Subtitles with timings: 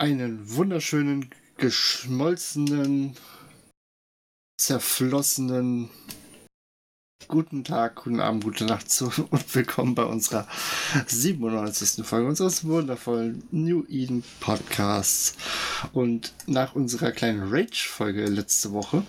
[0.00, 1.28] Einen wunderschönen,
[1.58, 3.16] geschmolzenen,
[4.58, 5.90] zerflossenen
[7.28, 10.48] guten Tag, guten Abend, gute Nacht zu und willkommen bei unserer
[11.06, 12.06] 97.
[12.06, 15.36] Folge unseres wundervollen New Eden Podcasts.
[15.92, 19.02] Und nach unserer kleinen Rage-Folge letzte Woche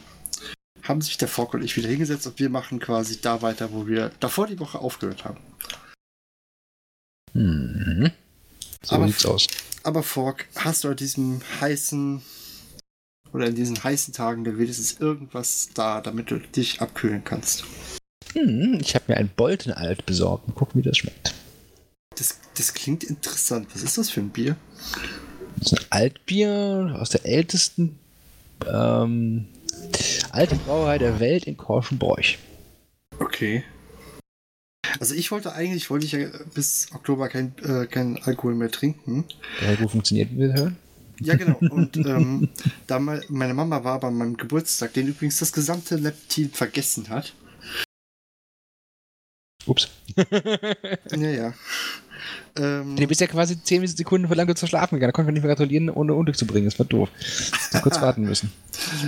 [0.83, 3.87] haben sich der Fork und ich wieder hingesetzt und wir machen quasi da weiter, wo
[3.87, 5.39] wir davor die Woche aufgehört haben.
[7.31, 8.11] Mhm.
[8.83, 9.47] So Aber- sieht's aus.
[9.83, 12.21] Aber Fork, hast du an diesem heißen
[13.33, 17.63] oder in diesen heißen Tagen der wenigstens irgendwas da, damit du dich abkühlen kannst?
[18.33, 21.33] Hm, ich habe mir ein Bolton Alt besorgt und gucken, wie das schmeckt.
[22.15, 23.67] Das, das klingt interessant.
[23.73, 24.55] Was ist das für ein Bier?
[25.57, 27.97] Das ist ein Altbier aus der ältesten
[28.71, 29.47] ähm,
[30.31, 32.37] alten Brauerei der Welt in Korschenbroich.
[33.19, 33.63] Okay.
[35.01, 39.25] Also ich wollte eigentlich, wollte ich ja bis Oktober kein, äh, kein Alkohol mehr trinken.
[39.59, 40.77] Ja, gut funktioniert, wir hören.
[41.19, 41.55] Ja, genau.
[41.71, 42.49] Und ähm,
[42.85, 47.33] da meine Mama war bei meinem Geburtstag, den übrigens das gesamte Lab-Team vergessen hat.
[49.65, 49.89] Ups.
[51.09, 51.55] Naja.
[52.55, 55.13] Ähm, Du bist ja quasi 10 Sekunden vor lang zu schlafen gegangen.
[55.13, 56.65] Da konnte man nicht mehr gratulieren, ohne Unglück zu bringen.
[56.65, 57.09] Das war doof.
[57.81, 58.51] Kurz warten müssen.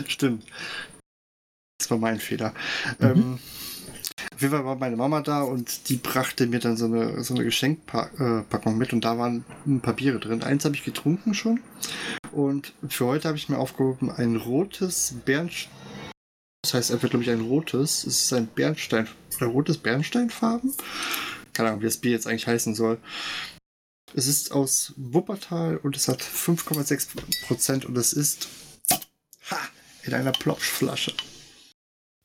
[0.07, 0.43] Stimmt.
[1.77, 2.51] Das war mein Fehler.
[2.97, 3.05] Mhm.
[3.05, 3.39] Ähm,
[4.43, 7.43] jeden Fall war meine Mama da und die brachte mir dann so eine, so eine
[7.43, 10.43] Geschenkpackung mit und da waren ein paar Biere drin.
[10.43, 11.59] Eins habe ich getrunken schon
[12.31, 15.71] und für heute habe ich mir aufgehoben ein rotes Bernstein.
[16.61, 18.05] Das heißt einfach, glaube ich, ein rotes.
[18.05, 20.73] Es ist ein Bernstein, oder rotes Bernsteinfarben.
[21.51, 22.99] Keine Ahnung, wie das Bier jetzt eigentlich heißen soll.
[24.15, 28.47] Es ist aus Wuppertal und es hat 5,6% und es ist
[29.49, 29.57] ha,
[30.03, 31.13] in einer Plopschflasche.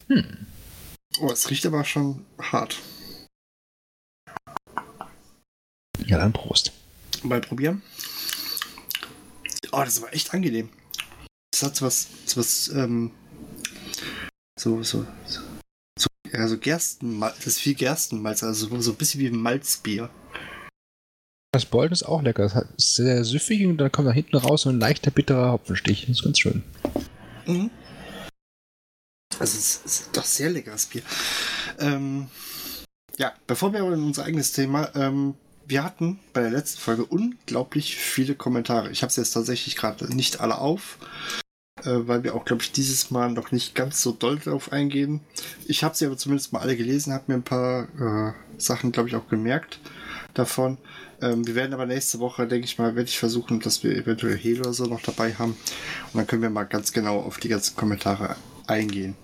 [0.09, 0.47] Hm.
[1.21, 2.79] Oh, es riecht aber schon hart.
[6.07, 6.73] Ja, dann Prost.
[7.23, 7.83] Mal probieren.
[9.73, 10.71] Oh, das war echt angenehm.
[11.53, 13.11] Das hat so was, so was, ähm,
[14.59, 15.41] so, so, so,
[15.99, 20.09] so, ja, so Gerstenmalz, das ist viel Gerstenmalz, also so, ein bisschen wie Malzbier.
[21.53, 22.45] Das Bolton ist auch lecker.
[22.45, 25.53] Es hat- ist sehr süffig und dann kommt da hinten raus so ein leichter bitterer
[25.53, 26.03] Hopfenstich.
[26.03, 26.63] Das ist ganz schön.
[27.47, 27.71] Mhm.
[29.39, 31.03] Also es ist doch sehr leckeres Bier.
[31.79, 32.29] Ähm,
[33.17, 35.35] ja, bevor wir aber in unser eigenes Thema, ähm,
[35.67, 38.91] wir hatten bei der letzten Folge unglaublich viele Kommentare.
[38.91, 40.99] Ich habe es jetzt tatsächlich gerade nicht alle auf,
[41.83, 45.21] äh, weil wir auch, glaube ich, dieses Mal noch nicht ganz so doll darauf eingehen.
[45.67, 49.09] Ich habe sie aber zumindest mal alle gelesen, habe mir ein paar äh, Sachen, glaube
[49.09, 49.79] ich, auch gemerkt
[50.35, 50.79] davon.
[51.21, 54.37] Ähm, wir werden aber nächste Woche, denke ich mal, werde ich versuchen, dass wir eventuell
[54.37, 55.57] Hel oder so noch dabei haben.
[56.13, 58.37] Und dann können wir mal ganz genau auf die ganzen Kommentare
[58.69, 59.15] eingehen.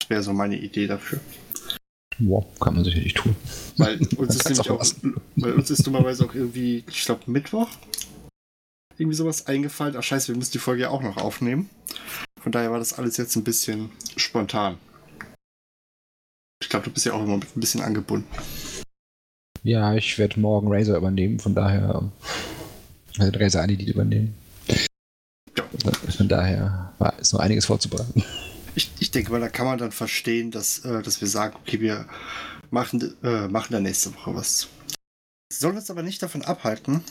[0.00, 1.20] Das wäre so meine Idee dafür.
[2.18, 3.36] Wow, kann man sicherlich tun.
[3.76, 4.86] Weil uns ist auch auch,
[5.36, 7.68] weil uns ist dummerweise auch irgendwie, ich glaube, Mittwoch
[8.98, 9.96] irgendwie sowas eingefallen.
[9.96, 11.68] Ach scheiße, wir müssen die Folge ja auch noch aufnehmen.
[12.40, 14.78] Von daher war das alles jetzt ein bisschen spontan.
[16.62, 18.26] Ich glaube, du bist ja auch immer ein bisschen angebunden.
[19.62, 22.10] Ja, ich werde morgen Razer übernehmen, von daher.
[23.18, 24.34] Also den Razer ID übernehmen.
[26.16, 28.24] Von daher war, ist noch einiges vorzubereiten.
[28.74, 31.80] Ich, ich denke mal, da kann man dann verstehen, dass, äh, dass wir sagen, okay,
[31.80, 32.06] wir
[32.70, 34.68] machen, äh, machen da nächste Woche was.
[35.52, 37.02] Soll uns aber nicht davon abhalten,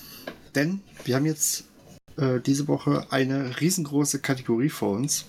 [0.54, 1.66] denn wir haben jetzt
[2.18, 5.26] äh, diese Woche eine riesengroße Kategorie vor uns.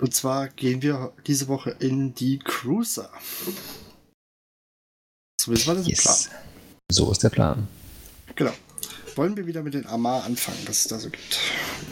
[0.00, 3.10] Und zwar gehen wir diese Woche in die Cruiser.
[5.40, 6.16] Zumindest war das ein Plan.
[6.16, 6.30] Yes.
[6.90, 7.68] So ist der Plan.
[8.34, 8.52] Genau.
[9.18, 11.40] Wollen wir wieder mit den Amar anfangen, was es da so gibt?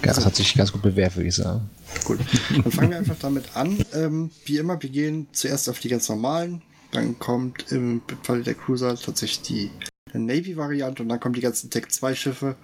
[0.04, 1.68] Ja, das hat sich ganz gut bewährt, würde ich sagen.
[2.04, 2.20] Gut,
[2.52, 3.84] dann fangen wir einfach damit an.
[3.94, 6.62] Ähm, wie immer, wir gehen zuerst auf die ganz normalen.
[6.92, 9.70] Dann kommt im Fall der Cruiser tatsächlich die
[10.12, 12.54] Navy-Variante und dann kommen die ganzen Tech 2 Schiffe.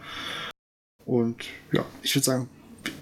[1.04, 1.42] Und
[1.72, 2.48] ja, ich würde sagen,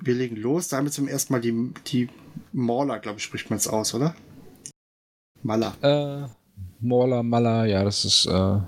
[0.01, 0.69] wir legen los.
[0.69, 2.09] Da haben wir zum ersten Mal die, die
[2.55, 4.15] Mauler, glaube ich, spricht man es aus, oder?
[5.43, 5.77] Maler.
[5.83, 6.27] Äh,
[6.81, 8.61] Mauler, Maler, ja, das ist, äh,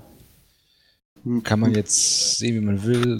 [1.43, 3.19] kann man jetzt sehen, wie man will.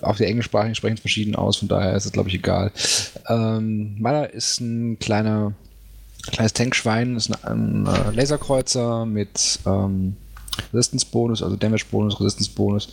[0.00, 2.72] Auch die Englischsprachigen sprechen es verschieden aus, von daher ist es, glaube ich, egal.
[3.28, 5.54] Ähm, Maler ist ein kleiner
[6.22, 10.16] Kleines Tankschwein ist ein, ein Laserkreuzer mit ähm,
[10.72, 12.88] Resistance-Bonus, also Damage-Bonus, Resistance-Bonus.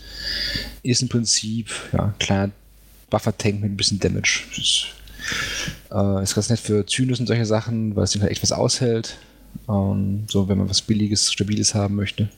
[0.84, 2.52] Ist im Prinzip ja, ein kleiner
[3.10, 4.44] Buffer-Tank mit ein bisschen Damage.
[4.58, 4.88] Ist,
[5.92, 8.54] äh, ist ganz nett für Zynos und solche Sachen, weil es dem halt echt was
[8.54, 9.18] aushält.
[9.68, 12.30] Ähm, so, wenn man was Billiges, Stabiles haben möchte.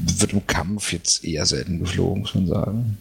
[0.00, 2.98] Wird im Kampf jetzt eher selten geflogen, muss man sagen.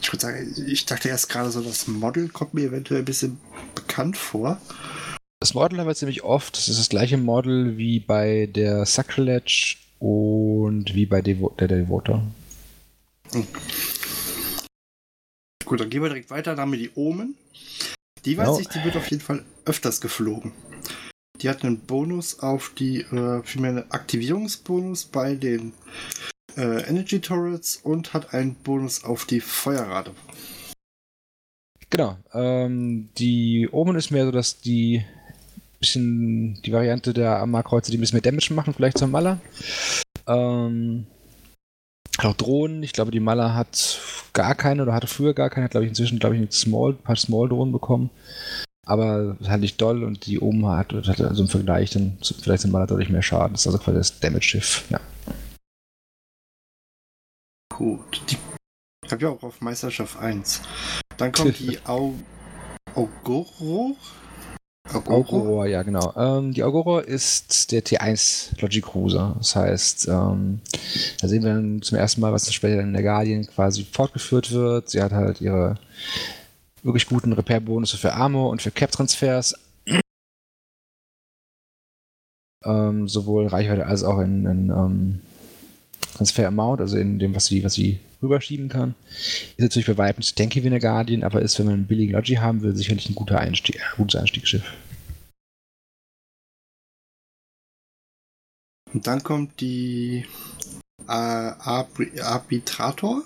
[0.00, 3.38] Ich würde sagen, ich dachte erst gerade so, das Model kommt mir eventuell ein bisschen
[3.74, 4.60] bekannt vor.
[5.40, 6.56] Das Model haben wir ziemlich oft.
[6.56, 12.22] Das ist das gleiche Model wie bei der Sacrilege und wie bei Devo der Devoter.
[13.32, 13.46] Hm.
[15.64, 16.54] Gut, dann gehen wir direkt weiter.
[16.54, 17.34] Da haben wir die Omen.
[18.24, 18.58] Die weiß no.
[18.60, 20.52] ich, die wird auf jeden Fall öfters geflogen.
[21.40, 25.72] Die hat einen Bonus auf die, äh, vielmehr einen Aktivierungsbonus bei den
[26.56, 30.12] äh, Energy Turrets und hat einen Bonus auf die Feuerrate.
[31.90, 32.16] Genau.
[32.32, 35.04] Ähm, die Omen ist mehr so, dass die
[35.82, 39.40] bisschen die Variante der Amarkreuze, die ein bisschen mehr Damage machen, vielleicht zum Maler.
[40.26, 41.06] Ähm,
[42.18, 42.82] auch Drohnen.
[42.82, 44.00] Ich glaube, die Maler hat
[44.32, 45.64] gar keine oder hatte früher gar keine.
[45.64, 48.10] Hat, glaube ich, inzwischen, glaube ich, ein, Small, ein paar Small-Drohnen bekommen.
[48.86, 52.72] Aber halt nicht doll und die oben hat, hat also im Vergleich dann vielleicht sind
[52.72, 53.52] Maler deutlich mehr Schaden.
[53.52, 55.00] Das ist also quasi das Damage-Schiff, ja.
[57.72, 58.22] Gut.
[58.28, 58.36] Die
[59.10, 60.62] habe ja auch auf Meisterschaft 1.
[61.16, 62.14] Dann kommt die Au
[62.94, 63.96] Augoro.
[64.92, 66.12] Augoro, ja genau.
[66.16, 69.34] Ähm, die Augoro ist der T1 Logic Cruiser.
[69.38, 70.60] Das heißt, ähm,
[71.20, 74.50] da sehen wir dann zum ersten Mal, was dann später in der Guardian quasi fortgeführt
[74.50, 74.90] wird.
[74.90, 75.76] Sie hat halt ihre
[76.82, 79.54] wirklich guten Repair-Bonusse für Armor und für Cap-Transfers.
[82.64, 85.20] ähm, sowohl Reichweite als auch in, in ähm,
[86.14, 88.94] Transfer Amount, also in dem, was sie, was sie rüberschieben kann.
[89.56, 92.12] Ist natürlich bei weitem nicht tanky wie eine Guardian, aber ist, wenn man einen billigen
[92.12, 94.64] Logi haben will, sicherlich ein guter Einstieg, ein gutes Einstiegsschiff.
[98.92, 100.26] Und dann kommt die
[101.08, 103.22] äh, Arbitrator.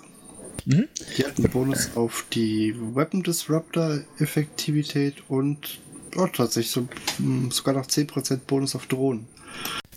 [0.67, 0.89] Mhm.
[1.17, 5.79] Die hat einen Bonus auf die Weapon Disruptor Effektivität und
[6.17, 9.27] oh, tatsächlich so, hm, sogar noch 10% Bonus auf Drohnen.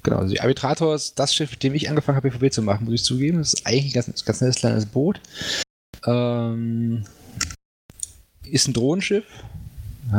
[0.05, 2.85] Genau, also die Arbitrator ist das Schiff, mit dem ich angefangen habe, PvP zu machen,
[2.85, 3.39] muss ich zugeben.
[3.39, 5.21] Das ist eigentlich ein ganz, ganz nettes kleines Boot.
[6.07, 7.05] Ähm,
[8.45, 9.25] ist ein Drohnenschiff.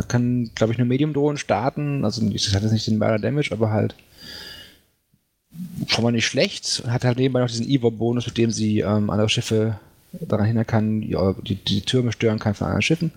[0.10, 2.04] Kann, glaube ich, eine Medium-Drohnen starten.
[2.04, 3.96] Also, das hat jetzt nicht den Murder Damage, aber halt
[5.88, 6.84] schon mal nicht schlecht.
[6.88, 9.80] Hat halt nebenbei noch diesen Evo-Bonus, mit dem sie ähm, andere Schiffe
[10.14, 13.12] daran hindern kann, die, die, Türme stören kann von anderen Schiffen.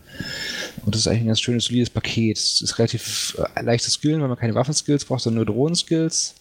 [0.85, 2.39] Und das ist eigentlich ein ganz schönes, solides Paket.
[2.39, 6.35] Es ist relativ äh, leicht zu skillen, weil man keine Waffenskills braucht, sondern nur Drohnenskills.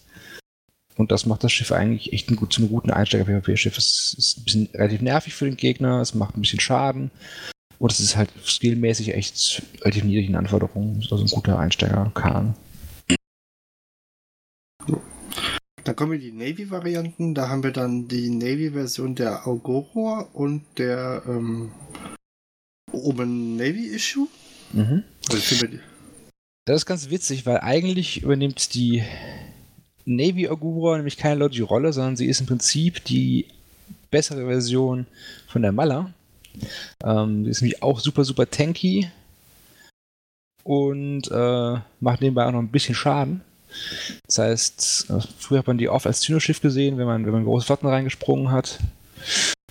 [0.95, 3.77] Und das macht das Schiff eigentlich echt ein gut, zum guten Einsteiger-PvP-Schiff.
[3.77, 7.09] Es ist ein bisschen relativ nervig für den Gegner, es macht ein bisschen Schaden.
[7.79, 10.99] Und es ist halt skillmäßig echt relativ niedrig in Anforderungen.
[11.01, 12.55] Also ein guter Einsteiger-Kahn.
[15.83, 17.35] Dann kommen wir die Navy-Varianten.
[17.35, 21.71] Da haben wir dann die Navy-Version der Augora und der ähm,
[22.91, 24.27] Open Navy-Issue.
[24.71, 25.03] Mhm.
[25.29, 25.67] Also
[26.65, 29.03] das ist ganz witzig, weil eigentlich übernimmt die
[30.05, 33.47] Navy Agura nämlich keine Logi-Rolle, sondern sie ist im Prinzip die
[34.11, 35.05] bessere Version
[35.47, 36.13] von der Mala.
[37.03, 39.09] Ähm, die ist nämlich auch super, super tanky
[40.63, 43.41] und äh, macht nebenbei auch noch ein bisschen Schaden.
[44.25, 47.43] Das heißt, äh, früher hat man die oft als Zynoschiff gesehen, wenn man, wenn man
[47.45, 48.79] große Flotten reingesprungen hat.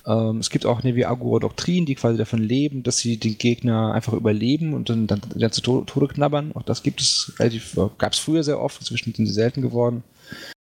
[0.06, 3.92] Ähm, es gibt auch Navy Agura Doktrin, die quasi davon leben, dass sie den Gegner
[3.92, 6.52] einfach überleben und dann, dann, dann zu Tode knabbern.
[6.54, 9.62] Auch das gibt es relativ, äh, gab es früher sehr oft, inzwischen sind sie selten
[9.62, 10.02] geworden.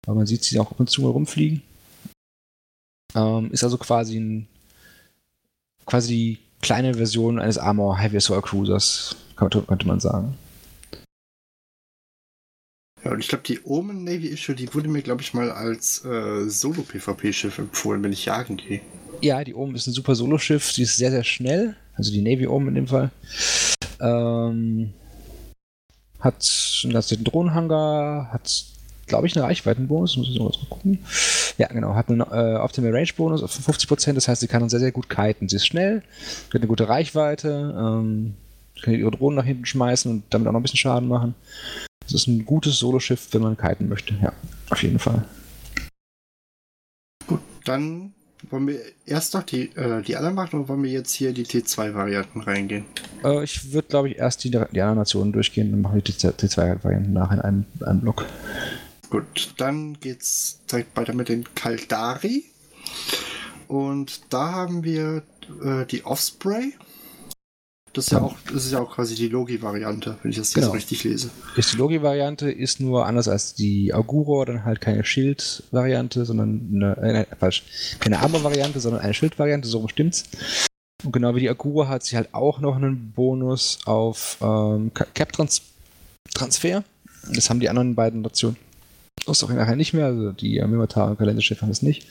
[0.07, 1.63] Aber man sieht sie auch ab und zu mal rumfliegen.
[3.15, 4.49] Ähm, ist also quasi ein
[5.89, 10.37] quasi die kleine Version eines Armor Heavy Assault Cruisers, könnte man sagen.
[13.05, 16.05] Ja, und ich glaube, die Omen Navy Issue, die wurde mir, glaube ich, mal als
[16.05, 18.81] äh, Solo-PvP-Schiff empfohlen, wenn ich jagen gehe.
[19.21, 22.47] Ja, die Omen ist ein super Solo-Schiff, sie ist sehr, sehr schnell, also die Navy
[22.47, 23.11] Omen in dem Fall.
[24.01, 24.93] Ähm,
[26.21, 26.45] hat
[26.85, 28.65] einen ganz Drohnenhangar, hat
[29.09, 30.17] glaube ich, einen Reichweitenbonus.
[30.17, 30.99] Muss ich noch mal gucken.
[31.57, 31.95] Ja, genau.
[31.95, 34.13] Hat einen äh, Optimal Range Bonus auf 50%.
[34.13, 35.49] Das heißt, sie kann sehr, sehr gut kiten.
[35.49, 36.03] Sie ist schnell,
[36.49, 38.35] hat eine gute Reichweite, ähm,
[38.83, 41.35] kann ihre Drohnen nach hinten schmeißen und damit auch noch ein bisschen Schaden machen.
[42.11, 44.15] Das ist ein gutes Soloschiff, wenn man kiten möchte.
[44.23, 44.33] Ja,
[44.71, 45.25] auf jeden Fall.
[47.27, 48.15] Gut, dann
[48.51, 51.45] wollen wir erst noch die, äh, die anderen machen oder wollen wir jetzt hier die
[51.45, 52.85] T2-Varianten reingehen?
[53.23, 57.13] Äh, ich würde, glaube ich, erst die, die anderen Nationen durchgehen und machen die T2-Varianten
[57.13, 58.25] nach in einem, einem Block.
[59.11, 62.45] Gut, dann geht's direkt weiter mit den Kaldari.
[63.67, 65.23] Und da haben wir
[65.63, 66.73] äh, die Offspray.
[67.99, 70.69] Das ist ja, auch, das ist ja auch quasi die Logi-Variante, wenn ich das genau.
[70.69, 71.31] jetzt richtig lese.
[71.57, 77.27] Ist die Logi-Variante, ist nur anders als die Auguro, dann halt keine Schild-Variante, sondern eine,
[77.27, 77.65] äh, falsch,
[78.01, 80.25] keine Armor-Variante, sondern eine Schild-Variante, so stimmt's.
[81.05, 86.85] Und genau wie die Aguro hat sie halt auch noch einen Bonus auf ähm, Cap-Transfer.
[87.33, 88.57] Das haben die anderen beiden Nationen
[89.29, 90.07] das auch nachher nicht mehr.
[90.07, 92.07] Also die Mimitar und Kalenderschiff haben es nicht.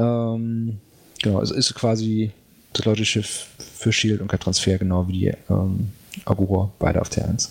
[0.00, 0.80] Ähm,
[1.22, 2.32] genau, es ist quasi
[2.72, 5.92] das Logischiff für Shield und Cap-Transfer, genau wie die ähm,
[6.24, 7.50] Aguro, beide auf T1.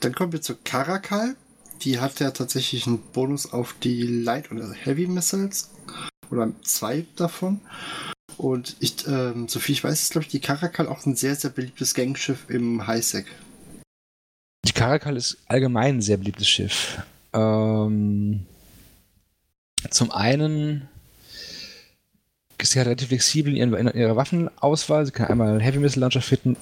[0.00, 1.34] Dann kommen wir zu Karakal.
[1.82, 5.70] Die hat ja tatsächlich einen Bonus auf die Light- und Heavy Missiles.
[6.30, 7.60] Oder zwei davon.
[8.36, 11.50] Und ich, ähm, soviel ich weiß, ist, glaube ich, die Karakal auch ein sehr, sehr
[11.50, 13.26] beliebtes Gangschiff im Highsec.
[14.64, 17.02] Die Karakal ist allgemein ein sehr beliebtes Schiff.
[17.32, 18.46] Ähm,
[19.90, 20.88] zum einen
[22.60, 25.06] ist sie halt relativ flexibel in, ihrer Waffenauswahl.
[25.06, 26.56] Sie kann einmal Heavy Missile Launcher fitten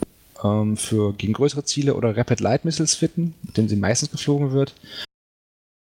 [0.45, 4.53] ähm, für gegen größere Ziele oder Rapid Light Missiles fitten, mit denen sie meistens geflogen
[4.53, 4.75] wird.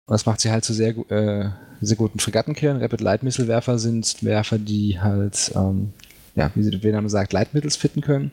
[0.08, 1.50] Und das macht sie halt zu sehr, äh,
[1.82, 2.82] sehr guten Fregattenkillern.
[2.82, 5.94] Rapid Light Missile Werfer sind Werfer, die halt, ähm,
[6.36, 8.32] ja, wie der Name sagt, Leitmittels fitten können,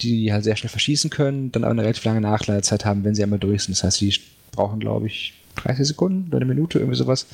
[0.00, 3.22] die halt sehr schnell verschießen können, dann aber eine relativ lange Nachladezeit haben, wenn sie
[3.22, 3.76] einmal durch sind.
[3.76, 4.14] Das heißt, sie
[4.52, 7.26] brauchen, glaube ich, 30 Sekunden oder eine Minute, irgendwie sowas,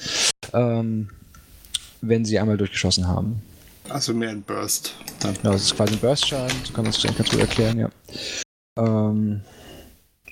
[0.52, 1.08] ähm,
[2.00, 3.42] wenn sie einmal durchgeschossen haben.
[3.88, 4.94] Also mehr ein Burst.
[5.20, 5.34] Dann.
[5.34, 7.90] Genau, das ist quasi ein Burst-Schaden, so kann man es ganz gut erklären, ja.
[8.78, 9.42] Ähm,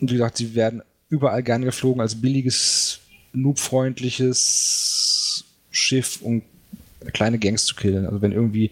[0.01, 3.01] und wie gesagt, sie werden überall gerne geflogen als billiges
[3.33, 6.43] noobfreundliches Schiff, um
[7.13, 8.07] kleine Gangs zu killen.
[8.07, 8.71] Also wenn irgendwie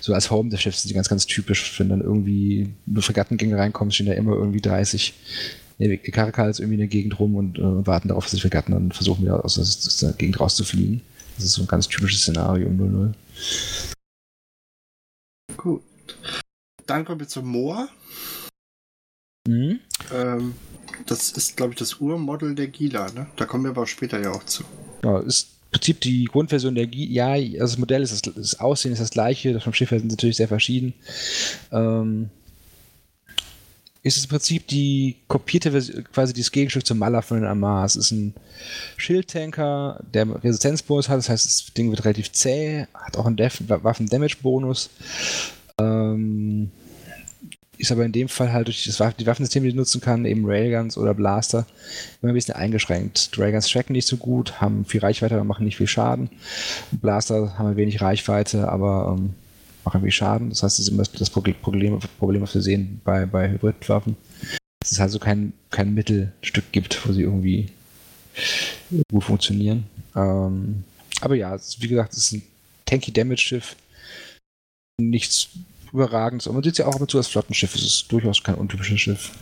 [0.00, 3.56] so als Home des Schiffs sind die ganz, ganz typisch, wenn dann irgendwie nur Fregattengänge
[3.56, 5.14] reinkommen, stehen da immer irgendwie 30
[5.78, 8.92] nee, Karakals irgendwie in der Gegend rum und äh, warten darauf, dass die Fregatten dann
[8.92, 11.00] versuchen wieder aus, aus der Gegend rauszufliegen.
[11.36, 13.12] Das ist so ein ganz typisches Szenario um 0-0.
[15.56, 15.82] Gut.
[16.86, 17.88] Dann kommen wir zum Moor.
[19.46, 19.80] Mhm.
[20.12, 20.54] Ähm,
[21.06, 23.26] das ist, glaube ich, das Urmodel der Gila, ne?
[23.36, 24.64] Da kommen wir aber später ja auch zu.
[25.02, 27.36] Ja, ist im Prinzip die Grundversion der Gila.
[27.36, 29.98] Ja, also das Modell ist das, das Aussehen ist das gleiche, das vom Schiff her
[29.98, 30.94] sind natürlich sehr verschieden.
[31.72, 32.30] Ähm,
[34.02, 37.84] ist es im Prinzip die kopierte Version, quasi das Gegenschiff zum Maler von den Amar.
[37.84, 38.34] Es ist ein
[38.96, 44.90] Schildtanker, der Resistenzbonus hat, das heißt, das Ding wird relativ zäh, hat auch einen Waffen-Damage-Bonus.
[45.78, 46.70] Ähm,
[47.78, 50.44] ist aber in dem Fall halt durch das, die Waffensysteme, die ich nutzen kann, eben
[50.46, 51.66] Railguns oder Blaster,
[52.20, 53.30] immer ein bisschen eingeschränkt.
[53.36, 56.28] Railguns tracken nicht so gut, haben viel Reichweite, aber machen nicht viel Schaden.
[56.90, 59.34] Blaster haben wenig Reichweite, aber ähm,
[59.88, 60.50] machen viel Schaden.
[60.50, 61.56] Das heißt, das ist immer das Problem,
[62.18, 64.16] Problem was wir sehen bei, bei Hybridwaffen.
[64.80, 67.70] Dass es also kein, kein Mittelstück gibt, wo sie irgendwie
[69.10, 69.84] gut funktionieren.
[70.14, 70.84] Ähm,
[71.20, 72.42] aber ja, wie gesagt, es ist ein
[72.84, 73.76] tanky Damage-Schiff.
[75.00, 75.48] Nichts
[75.92, 76.46] überragend.
[76.46, 77.74] Und man sieht es ja auch und zu als Flottenschiff.
[77.74, 79.32] Es ist durchaus kein untypisches Schiff.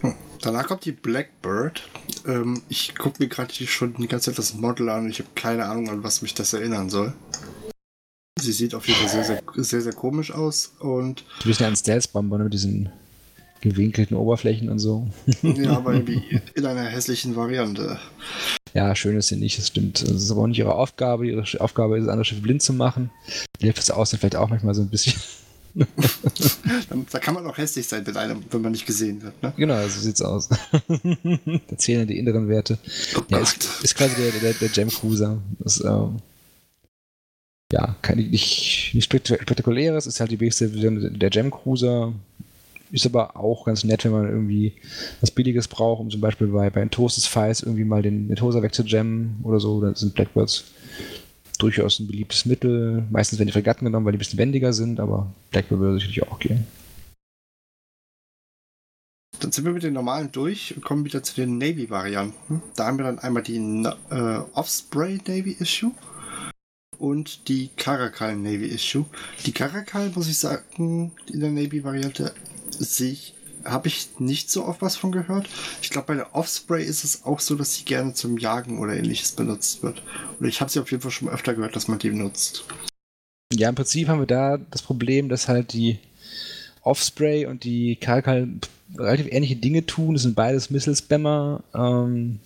[0.00, 0.14] Hm.
[0.42, 1.88] Danach kommt die Blackbird.
[2.26, 5.30] Ähm, ich gucke mir gerade schon die ganze Zeit das Model an und ich habe
[5.34, 7.14] keine Ahnung, an was mich das erinnern soll.
[8.38, 11.24] Sie sieht auf jeden Fall sehr, sehr, sehr, sehr komisch aus und.
[11.42, 12.90] Du bist ja ein Stealth-Bomber ne, mit diesen
[13.60, 15.08] gewinkelten Oberflächen und so.
[15.42, 17.98] ja, aber irgendwie in einer hässlichen Variante.
[18.74, 20.02] Ja, schön ist sie nicht, das stimmt.
[20.02, 21.26] Das ist aber auch nicht ihre Aufgabe.
[21.26, 23.10] Ihre Aufgabe ist es, andere Schiffe blind zu machen.
[23.60, 25.14] Hilft das Aussehen vielleicht auch manchmal so ein bisschen.
[27.12, 29.40] da kann man auch hässlich sein mit einem, wenn man nicht gesehen wird.
[29.42, 29.52] Ne?
[29.56, 30.48] Genau, so sieht's aus.
[30.48, 32.78] da zählen die inneren Werte.
[33.16, 35.38] Oh ja, ist, ist, quasi der, der, der Gem Cruiser.
[35.58, 36.16] Das, ähm,
[37.72, 42.12] ja, kann nicht, nicht spektakuläres, ist halt die beste Version der Gem Cruiser.
[42.90, 44.72] Ist aber auch ganz nett, wenn man irgendwie
[45.20, 48.62] was Billiges braucht, um zum Beispiel bei, bei Toastes Files irgendwie mal den, den Toaster
[48.62, 49.82] wegzujammen oder so.
[49.82, 50.64] Da sind Blackbirds
[51.58, 53.04] durchaus ein beliebtes Mittel.
[53.10, 56.22] Meistens werden die Fregatten genommen, weil die ein bisschen wendiger sind, aber Blackbird würde sicherlich
[56.22, 56.66] auch gehen.
[59.40, 62.62] Dann sind wir mit den normalen durch und kommen wieder zu den Navy-Varianten.
[62.74, 63.56] Da haben wir dann einmal die
[64.10, 65.92] äh, Offspray Navy Issue
[66.98, 69.04] und die Caracal Navy Issue.
[69.46, 72.32] Die Caracal, muss ich sagen, in der Navy-Variante
[73.64, 75.48] habe ich nicht so oft was von gehört.
[75.82, 78.94] Ich glaube, bei der Offspray ist es auch so, dass sie gerne zum Jagen oder
[78.94, 80.02] ähnliches benutzt wird.
[80.38, 82.64] Und ich habe sie auf jeden Fall schon öfter gehört, dass man die benutzt.
[83.52, 85.98] Ja, im Prinzip haben wir da das Problem, dass halt die
[86.82, 88.48] Offspray und die Caracal
[88.96, 90.14] relativ ähnliche Dinge tun.
[90.14, 91.62] Das sind beides Missile-Spammer.
[91.74, 92.40] Ähm,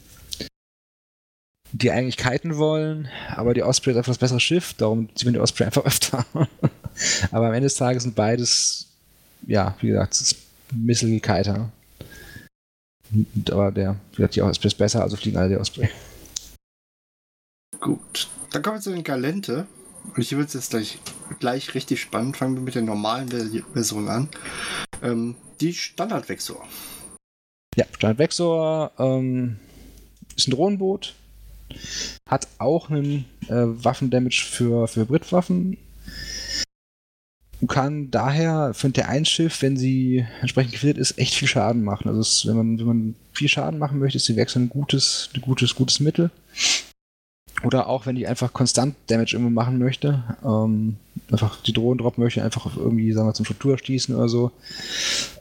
[1.72, 5.34] die eigentlich kiten wollen, aber die Osprey ist einfach das bessere Schiff, darum sieht man
[5.34, 6.24] die Osprey einfach öfter.
[7.30, 8.88] aber am Ende des Tages sind beides,
[9.46, 10.36] ja, wie gesagt,
[10.74, 11.70] Missile-Kiter.
[13.50, 15.88] Aber der, wie gesagt, die Osprey ist besser, also fliegen alle der Osprey.
[17.80, 19.66] Gut, dann kommen wir zu den Galente.
[20.04, 20.98] Und ich würde es jetzt gleich
[21.38, 22.36] gleich richtig spannend.
[22.36, 24.28] Fangen wir mit der normalen Version an.
[25.02, 26.66] Ähm, die Standard-Vexor.
[27.76, 29.58] Ja, Standard-Vexor ähm,
[30.36, 31.14] ist ein Drohnenboot.
[32.28, 35.76] Hat auch einen äh, Waffendamage für, für Hybridwaffen.
[37.60, 41.84] Und kann daher für der ein Schiff, wenn sie entsprechend gefiltert ist, echt viel Schaden
[41.84, 42.08] machen.
[42.08, 45.30] Also es, wenn, man, wenn man viel Schaden machen möchte, ist die Vexor ein gutes,
[45.34, 46.30] ein gutes, gutes Mittel.
[47.62, 50.96] Oder auch, wenn ich einfach konstant Damage irgendwo machen möchte, ähm,
[51.30, 54.50] einfach die Drohnen droppen möchte, einfach irgendwie, sagen wir, zum Struktur stießen oder so,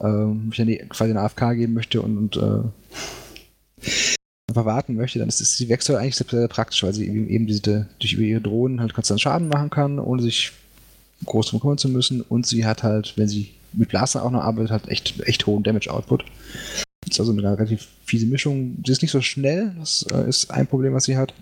[0.00, 3.90] ähm, mich dann die, quasi eine AFK geben möchte und, und äh,
[4.52, 7.28] einfach warten möchte, dann ist, ist die Wechsel eigentlich sehr, sehr praktisch, weil sie eben,
[7.28, 10.52] eben diese, durch ihre Drohnen halt konstant Schaden machen kann, ohne sich
[11.24, 12.20] groß drum kümmern zu müssen.
[12.20, 15.62] Und sie hat halt, wenn sie mit Blaster auch noch arbeitet, halt echt, echt hohen
[15.62, 16.24] Damage-Output.
[17.08, 18.76] Ist also eine relativ fiese Mischung.
[18.84, 21.34] Sie ist nicht so schnell, das äh, ist ein Problem, was sie hat.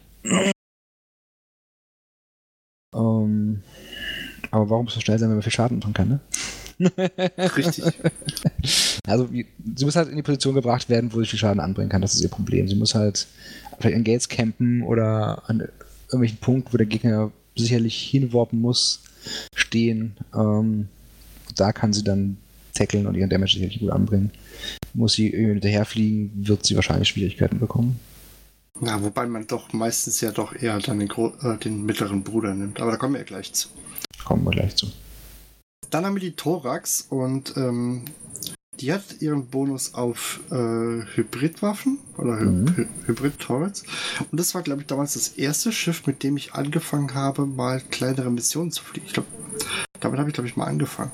[2.95, 3.63] Ähm,
[4.51, 6.21] aber warum so schnell sein, wenn man viel Schaden machen kann, ne?
[6.81, 7.85] Richtig.
[9.07, 12.03] Also sie muss halt in die Position gebracht werden, wo sie viel Schaden anbringen kann.
[12.03, 12.69] Das ist ihr Problem.
[12.69, 13.27] Sie muss halt
[13.79, 15.69] vielleicht an Gates campen oder an
[16.07, 19.03] irgendwelchen Punkt, wo der Gegner sicherlich hinwarpen muss,
[19.55, 20.17] stehen.
[20.35, 20.89] Ähm,
[21.57, 22.37] da kann sie dann
[22.75, 24.31] tackeln und ihren Damage sicherlich gut anbringen.
[24.95, 27.99] Muss sie irgendwie hinterherfliegen, wird sie wahrscheinlich Schwierigkeiten bekommen.
[28.83, 32.81] Ja, wobei man doch meistens ja doch eher dann den, äh, den mittleren Bruder nimmt.
[32.81, 33.69] Aber da kommen wir ja gleich zu.
[34.25, 34.87] Kommen wir gleich zu.
[35.91, 38.05] Dann haben wir die Thorax und ähm,
[38.79, 42.77] die hat ihren Bonus auf äh, Hybridwaffen oder Hy mhm.
[42.77, 43.83] Hy Hybrid-Torrets.
[44.31, 47.81] Und das war, glaube ich, damals das erste Schiff, mit dem ich angefangen habe, mal
[47.91, 49.07] kleinere Missionen zu fliegen.
[49.07, 49.29] Ich glaube,
[49.99, 51.11] damit habe ich, glaube ich, mal angefangen.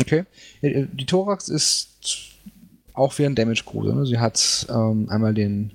[0.00, 0.24] Okay.
[0.62, 2.36] Äh, die Thorax ist
[2.94, 3.94] auch wie ein Damage Cruiser.
[3.94, 4.06] Ne?
[4.06, 5.72] Sie hat ähm, einmal den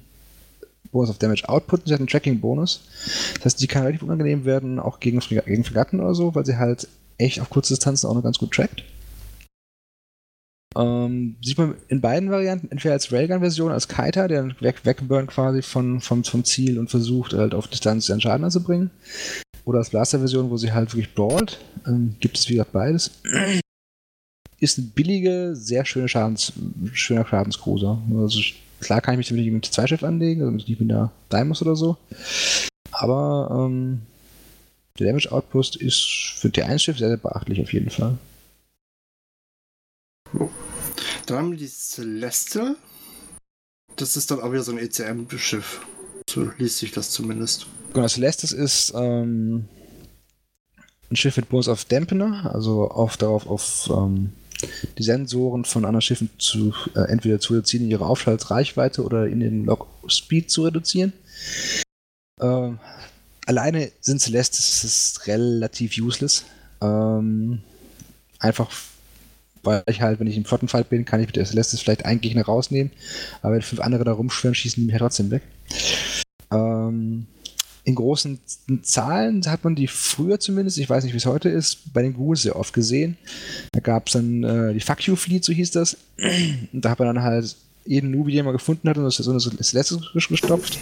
[0.91, 2.87] Bonus auf Damage Output und sie hat einen Tracking-Bonus.
[3.35, 6.57] Das heißt, die kann relativ unangenehm werden, auch gegen, gegen Fregatten oder so, weil sie
[6.57, 8.83] halt echt auf kurze Distanzen auch noch ganz gut trackt.
[10.75, 15.61] Ähm, sieht man in beiden Varianten, entweder als Railgun-Version, als Kiter, der weg, wegburnt quasi
[15.61, 18.89] von, vom, vom Ziel und versucht halt auf Distanz seinen Schaden anzubringen.
[19.65, 21.59] Oder als Blaster-Version, wo sie halt wirklich brawlt.
[21.87, 23.11] Ähm, gibt es wie gesagt beides.
[24.59, 26.53] Ist eine billige, sehr schöne Schadens,
[26.93, 28.01] schöner Schadenscruiser.
[28.17, 28.39] Also
[28.79, 31.75] klar kann ich mich damit mit zwei Schiff anlegen, also nicht mit einer Dimus oder
[31.75, 31.97] so.
[32.91, 34.01] Aber ähm,
[34.99, 38.17] der Damage Outpost ist für T1-Schiff sehr, sehr beachtlich auf jeden Fall.
[41.25, 42.75] Dann haben wir die Celeste.
[43.95, 45.85] Das ist dann auch wieder so ein ECM-Schiff.
[46.29, 47.67] So liest sich das zumindest.
[47.93, 49.67] Genau, Celestis ist ähm,
[51.09, 54.33] ein Schiff mit Bonus auf Dampener, also auf, darauf auf ähm,
[54.97, 59.65] die Sensoren von anderen Schiffen zu äh, entweder zu reduzieren ihre Aufschaltreichweite oder in den
[59.65, 61.13] Log Speed zu reduzieren.
[62.39, 62.79] Ähm,
[63.45, 66.45] alleine sind Celestis ist relativ useless.
[66.81, 67.61] Ähm,
[68.39, 68.69] einfach
[69.63, 72.21] weil ich halt, wenn ich im Flottenfight bin, kann ich mit der Celestis vielleicht einen
[72.21, 72.91] Gegner rausnehmen,
[73.41, 75.41] aber wenn fünf andere da rumschwören, schießen die mich trotzdem weg.
[76.51, 77.25] Ähm,
[77.85, 78.39] in großen
[78.81, 82.13] Zahlen hat man die früher zumindest, ich weiß nicht, wie es heute ist, bei den
[82.13, 83.17] Ghouls sehr oft gesehen.
[83.71, 85.97] Da gab es dann äh, die Fuck You Fleet, so hieß das.
[86.73, 89.25] Und da hat man dann halt jeden Nubi, den man gefunden hat, und das ist
[89.25, 90.77] so eine Celestis gestopft.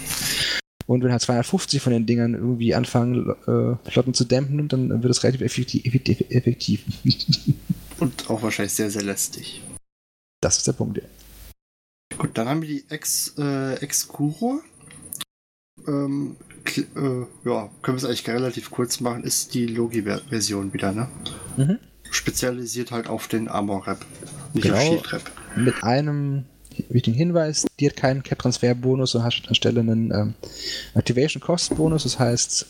[0.92, 5.10] Und wenn halt 250 von den Dingern irgendwie anfangen, äh, Flotten zu dämpfen, dann wird
[5.10, 5.86] es relativ effektiv.
[6.28, 6.84] effektiv.
[7.98, 9.62] Und auch wahrscheinlich sehr, sehr lästig.
[10.42, 11.04] Das ist der Punkt, ja.
[12.18, 14.60] Gut, dann haben wir die Ex, äh, Excuro.
[15.88, 16.36] Ähm,
[16.76, 16.80] äh,
[17.46, 21.08] ja, können wir es eigentlich relativ kurz machen, ist die Logi-Version wieder, ne?
[21.56, 21.78] Mhm.
[22.10, 24.04] Spezialisiert halt auf den Armor-Rap,
[24.52, 25.30] nicht genau, auf Shield-Rap.
[25.56, 26.44] Mit einem
[26.88, 30.34] wichtigen Hinweis, die hat keinen Cap-Transfer-Bonus und hat anstelle einen ähm,
[30.94, 32.66] Activation-Cost-Bonus, das heißt,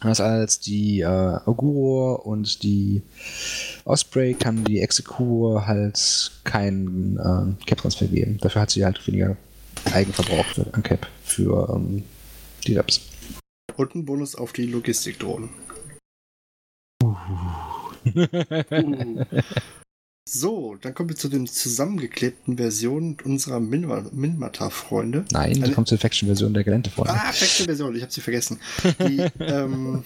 [0.00, 3.02] anders als die äh, Oguro und die
[3.84, 8.38] Osprey kann die Execure halt keinen äh, Cap-Transfer geben.
[8.40, 9.36] Dafür hat sie halt weniger
[9.92, 12.04] Eigenverbrauch an Cap für ähm,
[12.66, 13.00] die Labs.
[13.76, 15.50] Und ein Bonus auf die Logistikdrohnen.
[17.04, 17.16] Uh.
[18.70, 19.24] uh.
[20.28, 25.24] So, dann kommen wir zu den zusammengeklebten Versionen unserer Minmata-Freunde.
[25.32, 27.12] Nein, die kommt zur Faction-Version der Gelände-Freunde.
[27.12, 28.60] Ah, Faction-Version, ich habe sie vergessen.
[29.00, 30.04] Die ähm,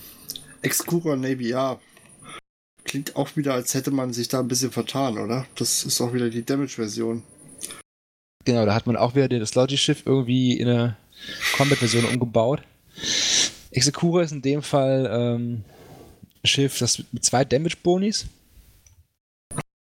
[0.63, 1.79] Excura Navy, ja.
[2.85, 5.47] Klingt auch wieder, als hätte man sich da ein bisschen vertan, oder?
[5.57, 7.23] Das ist auch wieder die Damage-Version.
[8.47, 10.97] Genau, da hat man auch wieder das Logi-Schiff irgendwie in eine
[11.57, 12.63] Combat-Version umgebaut.
[13.71, 15.65] Execura ist in dem Fall ähm,
[16.43, 18.27] ein Schiff, das mit zwei Damage-Bonis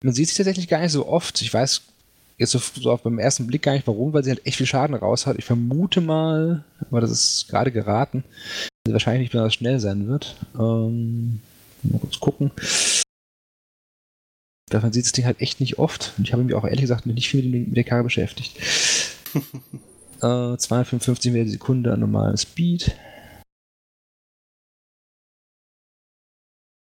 [0.03, 1.41] man sieht sie tatsächlich gar nicht so oft.
[1.41, 1.81] Ich weiß
[2.37, 4.65] jetzt so, so auf beim ersten Blick gar nicht warum, weil sie halt echt viel
[4.65, 5.37] Schaden raus hat.
[5.37, 8.23] Ich vermute mal, aber das ist gerade geraten,
[8.87, 10.35] wahrscheinlich nicht besonders schnell sein wird.
[10.57, 11.41] Ähm,
[11.83, 12.51] mal kurz gucken.
[14.71, 16.13] Man sieht das Ding halt echt nicht oft.
[16.17, 18.57] Und ich habe mich auch ehrlich gesagt nicht viel mit, der Karre beschäftigt.
[20.21, 22.95] äh, 255 Meter die Sekunde an normalem Speed.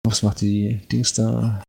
[0.04, 1.62] Was macht die Dings da?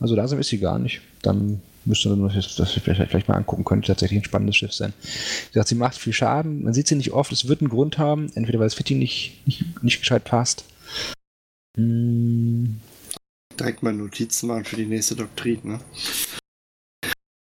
[0.00, 1.00] Also langsam ist sie gar nicht.
[1.22, 4.92] Dann müsste man das, das vielleicht, vielleicht mal angucken, könnte tatsächlich ein spannendes Schiff sein.
[5.02, 6.62] Wie gesagt, sie macht viel Schaden.
[6.64, 7.32] Man sieht sie nicht oft.
[7.32, 8.30] Es wird einen Grund haben.
[8.34, 10.64] Entweder weil das Fitting nicht, nicht, nicht gescheit passt.
[11.76, 12.80] Hm.
[13.58, 15.80] Direkt mal Notizen machen für die nächste Doktrin, ne?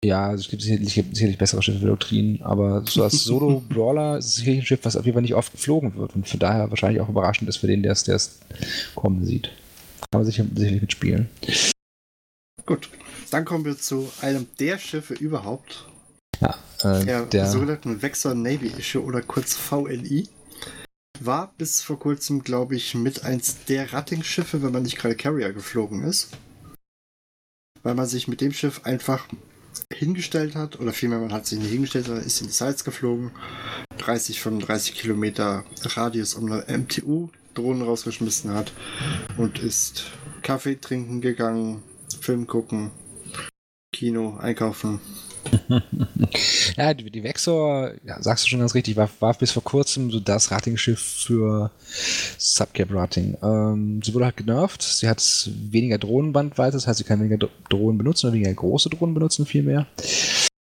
[0.05, 4.27] Ja, also es gibt sicherlich, sicherlich bessere Schiffe für Doktrinen, aber so als Solo-Brawler ist
[4.27, 6.71] es sicherlich ein Schiff, was auf jeden Fall nicht oft geflogen wird und von daher
[6.71, 8.39] wahrscheinlich auch überraschend ist für den, der es
[8.95, 9.51] kommen sieht.
[10.11, 11.29] Kann man sicher, sicherlich mitspielen.
[12.67, 12.91] Gut,
[13.31, 15.87] dann kommen wir zu einem der Schiffe überhaupt.
[16.41, 20.29] Ja, äh, der, der sogenannten Vexor Navy Issue oder kurz VNI.
[21.21, 25.53] War bis vor kurzem, glaube ich, mit eins der Ratting-Schiffe, wenn man nicht gerade Carrier
[25.53, 26.31] geflogen ist.
[27.83, 29.27] Weil man sich mit dem Schiff einfach
[29.93, 33.31] hingestellt hat, oder vielmehr man hat sich nicht hingestellt, sondern ist in die Sites geflogen.
[33.99, 38.73] 30, 35 Kilometer Radius um eine MTU Drohnen rausgeschmissen hat
[39.39, 40.11] und ist
[40.43, 41.83] Kaffee trinken gegangen,
[42.27, 42.91] Film gucken,
[43.93, 44.99] Kino, einkaufen.
[46.77, 50.11] ja, die, die Vexor, ja, sagst du schon ganz richtig, war, war bis vor kurzem
[50.11, 51.71] so das Rating-Schiff für
[52.37, 53.39] Subcap-Rating.
[53.41, 55.23] Ähm, sie wurde halt genervt, sie hat
[55.71, 59.87] weniger Drohnenbandweite, das heißt, sie kann weniger Drohnen benutzen oder weniger große Drohnen benutzen vielmehr.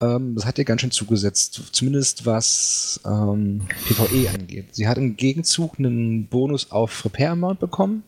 [0.01, 4.75] Ähm, das hat ihr ganz schön zugesetzt, zumindest was ähm, PvE angeht.
[4.75, 8.03] Sie hat im Gegenzug einen Bonus auf Repair-Amount bekommen.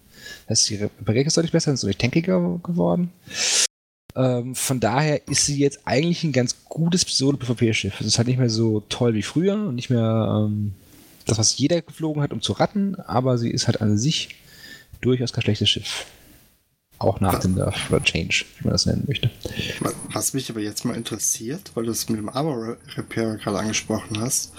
[0.50, 3.12] Das heißt, ihre Reparieren ist deutlich besser, ist deutlich tankiger geworden.
[4.16, 8.02] Ähm, von daher ist sie jetzt eigentlich ein ganz gutes Solo-PvP-Schiff.
[8.02, 10.74] Es ist halt nicht mehr so toll wie früher und nicht mehr ähm,
[11.26, 14.38] das, was jeder geflogen hat, um zu ratten, aber sie ist halt an sich
[15.02, 16.08] durchaus kein schlechtes Schiff.
[16.98, 19.30] Auch nach dem Nerf oder Change, wie man das nennen möchte.
[20.12, 24.20] Was mich aber jetzt mal interessiert, weil du es mit dem Armor Repair gerade angesprochen
[24.20, 24.52] hast,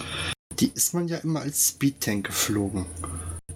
[0.60, 2.86] die ist man ja immer als Speed Tank geflogen.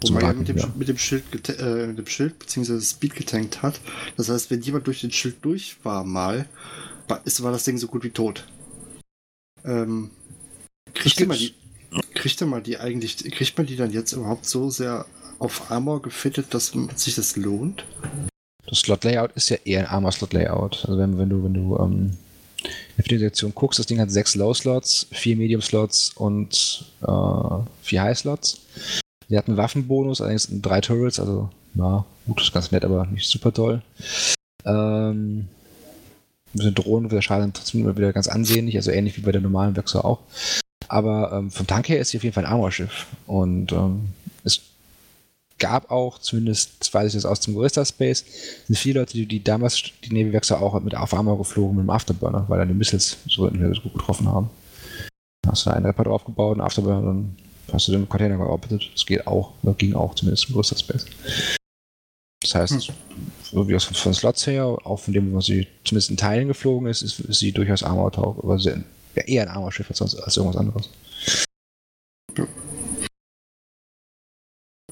[0.08, 0.72] Wo man ja mit dem, ja.
[0.76, 2.80] mit dem Schild, äh, dem Schild bzw.
[2.80, 3.80] Speed getankt hat.
[4.16, 6.46] Das heißt, wenn jemand durch den Schild durch war mal,
[7.08, 8.46] war, ist, war das Ding so gut wie tot.
[9.64, 10.10] Ähm,
[10.92, 11.54] kriegt, man die,
[12.14, 15.06] kriegt man die eigentlich, kriegt man die dann jetzt überhaupt so sehr
[15.38, 17.84] auf Armor gefittet, dass sich das lohnt?
[18.66, 20.84] Das Slot-Layout ist ja eher ein Armor-Slot-Layout.
[20.86, 22.10] Also wenn, wenn du, wenn du ähm,
[22.96, 28.60] in der Sektion guckst, das Ding hat sechs Low-Slots, vier Medium-Slots und äh, vier High-Slots.
[29.28, 33.52] Sie einen Waffenbonus, allerdings drei Turrets, also ja, gut, ist ganz nett, aber nicht super
[33.52, 33.82] toll.
[34.64, 35.48] Ähm, ein
[36.52, 39.76] bisschen Drohnen, der Schaden trotzdem immer wieder ganz ansehnlich, also ähnlich wie bei der normalen
[39.76, 40.20] Wechsel auch.
[40.88, 43.06] Aber ähm, vom Tank her ist sie auf jeden Fall ein Armorschiff.
[43.26, 44.10] Und ähm,
[44.44, 44.60] es
[45.58, 48.24] gab auch, zumindest weiß ich das aus dem Gorilla Space,
[48.66, 51.84] sind viele Leute, die, die damals die Navy Wechsel auch mit auf Armor geflogen mit
[51.84, 54.50] dem Afterburner, weil dann die Missiles so, so gut getroffen haben.
[55.46, 57.36] Hast du einen Repar draufgebaut, einen Afterburner, dann
[57.72, 58.90] hast du den Container gearbeitet.
[58.92, 61.06] Das geht auch, oder ging auch zumindest im größter Space.
[62.42, 62.94] Das heißt, hm.
[63.42, 66.88] so wie aus von Slots her, auch von dem, was sie zumindest in Teilen geflogen
[66.88, 70.60] ist, ist, ist sie durchaus Armor-taug, aber sehr, ja, eher ein Armor-Schiff als, als irgendwas
[70.60, 70.90] anderes.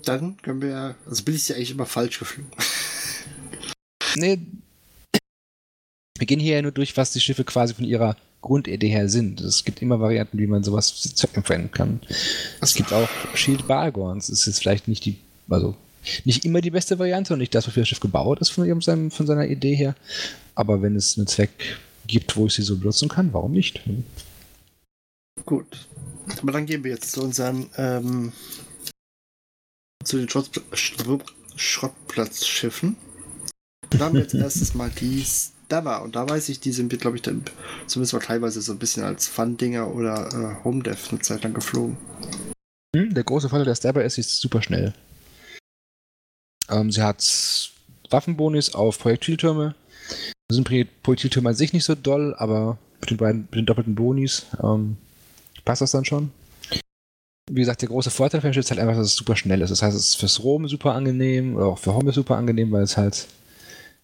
[0.04, 2.50] Dann können wir ja, also bin ich ja eigentlich immer falsch geflogen.
[4.16, 4.38] nee.
[6.18, 9.40] Wir gehen hier ja nur durch, was die Schiffe quasi von ihrer Grundidee her sind.
[9.40, 12.00] Es gibt immer Varianten, wie man sowas verwenden kann.
[12.60, 14.26] Es gibt auch Shield Bargons.
[14.26, 15.16] Das ist jetzt vielleicht nicht die,
[15.48, 15.74] also
[16.24, 19.10] nicht immer die beste Variante und nicht das, wofür das Schiff gebaut ist von, seinem,
[19.10, 19.94] von seiner Idee her.
[20.54, 23.80] Aber wenn es einen Zweck gibt, wo ich sie so benutzen kann, warum nicht?
[25.46, 25.86] Gut.
[26.40, 28.32] Aber dann gehen wir jetzt zu unseren ähm,
[30.04, 30.50] zu den Schrott,
[31.56, 32.96] Schrottplatzschiffen.
[33.90, 35.24] Da haben wir jetzt erstes mal die
[35.72, 36.02] da war.
[36.02, 37.42] Und da weiß ich, die sind wir, glaube ich, dann
[37.86, 41.96] zumindest mal teilweise so ein bisschen als Fun-Dinger oder äh, Home-Dev eine Zeit lang geflogen.
[42.94, 44.92] Hm, der große Vorteil der Stabber ist, sie ist super schnell.
[46.68, 47.72] Ähm, sie hat
[48.10, 49.74] Waffenbonus auf Projektiltürme.
[50.48, 50.64] Das sind
[51.02, 54.98] Projektiltürme an sich nicht so doll, aber mit den beiden, mit den doppelten Bonis ähm,
[55.64, 56.30] passt das dann schon.
[57.50, 59.70] Wie gesagt, der große Vorteil von dem ist halt einfach, dass es super schnell ist.
[59.70, 62.82] Das heißt, es ist fürs Rom super angenehm oder auch für Home super angenehm, weil
[62.82, 63.26] es halt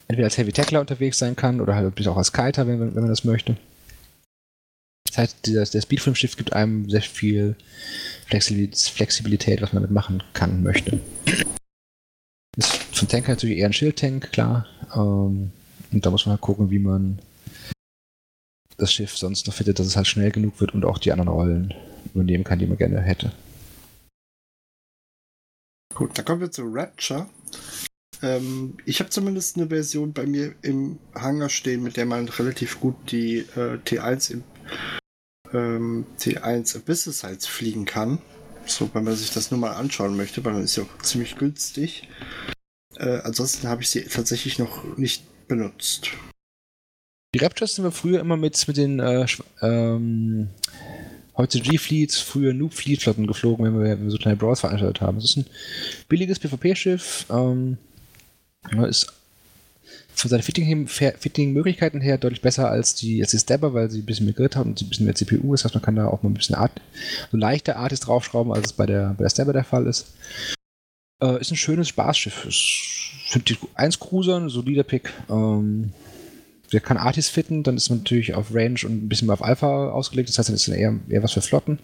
[0.08, 3.08] entweder als Heavy Tackler unterwegs sein kann oder halt auch als Kiter, wenn, wenn man
[3.08, 3.56] das möchte.
[5.06, 7.56] Das heißt, dieser, der Speed vom Schiff gibt einem sehr viel
[8.26, 11.00] Flexibilität, was man damit machen kann, möchte.
[12.56, 14.66] Ist vom Tank natürlich eher ein Schildtank, klar.
[14.94, 15.52] Ähm,
[15.92, 17.20] und da muss man halt gucken, wie man
[18.76, 21.28] das Schiff sonst noch findet, dass es halt schnell genug wird und auch die anderen
[21.28, 21.74] Rollen
[22.14, 23.32] übernehmen kann, die man gerne hätte.
[25.94, 27.28] Gut, dann kommen wir zu Rapture.
[28.22, 32.80] Ähm, ich habe zumindest eine Version bei mir im Hangar stehen, mit der man relativ
[32.80, 34.44] gut die äh, T1 im
[35.52, 38.18] ähm, T1 Abyss Sites fliegen kann.
[38.66, 41.36] So, wenn man sich das nur mal anschauen möchte, weil dann ist ja auch ziemlich
[41.36, 42.08] günstig.
[42.96, 46.10] Äh, ansonsten habe ich sie tatsächlich noch nicht benutzt.
[47.34, 49.26] Die Raptors sind wir früher immer mit, mit den äh,
[49.62, 50.48] ähm,
[51.36, 55.18] heute G-Fleets, früher Noob-Fleet-Flotten geflogen, wenn wir, wenn wir so kleine Brawls veranstaltet haben.
[55.18, 55.46] Es ist ein
[56.08, 57.78] billiges PvP-Schiff, ähm,
[58.88, 59.12] ist
[60.18, 64.26] von seinen Fitting-Möglichkeiten her deutlich besser als die, als die Stabber, weil sie ein bisschen
[64.26, 65.60] mehr Grid hat und ein bisschen mehr CPU ist.
[65.60, 66.72] Das heißt, man kann da auch mal ein bisschen Art,
[67.30, 70.06] so leichte Artis draufschrauben, als es bei der, bei der Stabber der Fall ist.
[71.22, 72.48] Äh, ist ein schönes Spaßschiff.
[73.46, 75.12] Die 1 Cruiser, ein solider Pick.
[75.30, 75.92] Ähm,
[76.72, 79.44] der kann Artis fitten, dann ist man natürlich auf Range und ein bisschen mehr auf
[79.44, 80.28] Alpha ausgelegt.
[80.28, 81.78] Das heißt, dann ist dann eher, eher was für Flotten.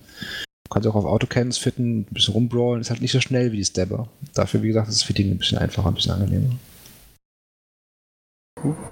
[0.64, 2.80] Du kannst auch auf Autocans fitten, ein bisschen rumbrawlen.
[2.80, 4.08] Ist halt nicht so schnell wie die Stabber.
[4.34, 6.50] Dafür, wie gesagt, ist das Fitting ein bisschen einfacher, ein bisschen angenehmer.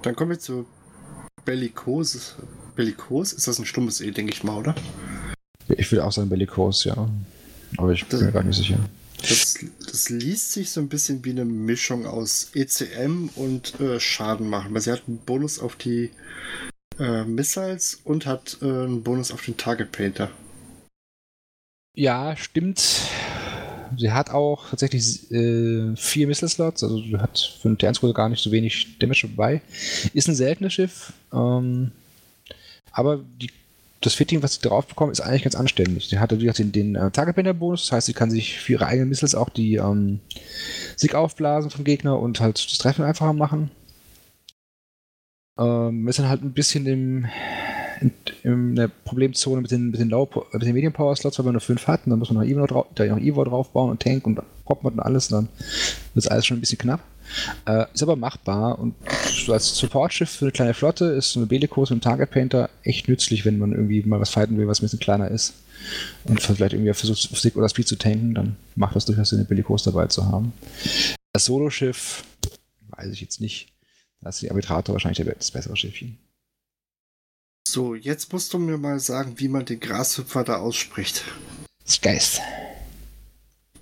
[0.01, 0.65] Dann kommen wir zu
[1.45, 2.35] Bellikos.
[2.75, 3.33] Bellikos?
[3.33, 4.75] Ist das ein stummes E, denke ich mal, oder?
[5.67, 7.09] Ich würde auch sagen Bellikos, ja.
[7.77, 8.77] Aber ich bin das, mir gar nicht sicher.
[9.17, 14.49] Das, das, liest sich so ein bisschen wie eine Mischung aus ECM und äh, Schaden
[14.49, 16.11] machen, weil sie hat einen Bonus auf die
[16.99, 20.29] äh, Missiles und hat äh, einen Bonus auf den Target Painter.
[21.95, 23.01] Ja, stimmt.
[23.97, 28.43] Sie hat auch tatsächlich äh, vier Missile-Slots, also sie hat für einen Ternscroll gar nicht
[28.43, 29.61] so wenig Damage dabei.
[30.13, 31.91] Ist ein seltenes Schiff, ähm,
[32.91, 33.49] aber die,
[34.01, 36.07] das Fitting, was sie drauf bekommt, ist eigentlich ganz anständig.
[36.09, 39.09] Sie hat natürlich den, den äh, Target-Bender-Bonus, das heißt, sie kann sich für ihre eigenen
[39.09, 40.19] Missiles auch die ähm,
[40.95, 43.71] Sieg aufblasen vom Gegner und halt das Treffen einfacher machen.
[45.57, 47.27] Ähm, ist dann halt ein bisschen im
[48.43, 51.51] in, der Problemzone mit den, mit den, Low, mit den Medium Power Slots, weil wir
[51.51, 52.09] nur fünf hatten.
[52.09, 54.99] Dann muss man noch Evo, drauf, da noch Evo draufbauen und Tank und Popmod und
[54.99, 55.31] alles.
[55.31, 55.49] Und dann
[56.13, 57.01] wird es alles schon ein bisschen knapp.
[57.65, 58.95] Äh, ist aber machbar und
[59.47, 63.07] als Support-Schiff für eine kleine Flotte ist so eine Bellicose mit einem Target Painter echt
[63.07, 65.53] nützlich, wenn man irgendwie mal was fighten will, was ein bisschen kleiner ist.
[66.25, 69.47] Und vielleicht irgendwie versucht, Stick oder Speed zu tanken, dann macht das durchaus Sinn, eine
[69.47, 70.53] Bellicose dabei zu haben.
[71.33, 72.23] Das Solo-Schiff,
[72.89, 73.73] weiß ich jetzt nicht.
[74.21, 76.17] Da ist die Arbitrator wahrscheinlich das bessere Schiffchen.
[77.67, 81.23] So, jetzt musst du mir mal sagen, wie man den Grashüpfer da ausspricht.
[82.01, 82.41] Geist.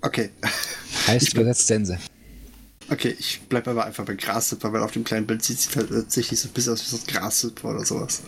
[0.00, 0.30] Okay.
[1.06, 1.98] Heißt übersetzt Sense.
[2.90, 6.40] Okay, ich bleibe aber einfach bei Grashüpfer, weil auf dem kleinen Bild sieht es tatsächlich
[6.40, 8.22] so ein bisschen aus wie so ein Grashüpfer oder sowas.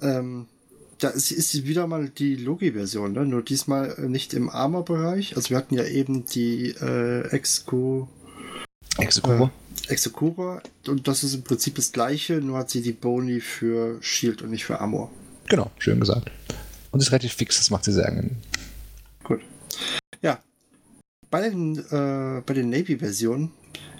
[0.00, 0.46] Ähm,
[0.98, 3.26] da ist, ist wieder mal die Logi-Version, ne?
[3.26, 5.36] nur diesmal nicht im Armor-Bereich.
[5.36, 8.08] Also wir hatten ja eben die äh, Exco.
[8.98, 9.50] Executor.
[9.88, 10.62] Äh, Executor.
[10.86, 14.50] Und das ist im Prinzip das gleiche, nur hat sie die Boni für Shield und
[14.50, 15.10] nicht für Armor.
[15.48, 16.30] Genau, schön gesagt.
[16.90, 18.36] Und ist relativ fix, das macht sie sehr angenehm.
[19.22, 19.40] Gut.
[20.22, 20.40] Ja.
[21.30, 23.52] Bei den, äh, bei den Navy-Versionen,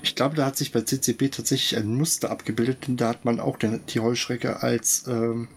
[0.03, 3.41] ich glaube, da hat sich bei CCP tatsächlich ein Muster abgebildet, denn da hat man
[3.41, 5.49] auch den, die Heuschrecke als ähm,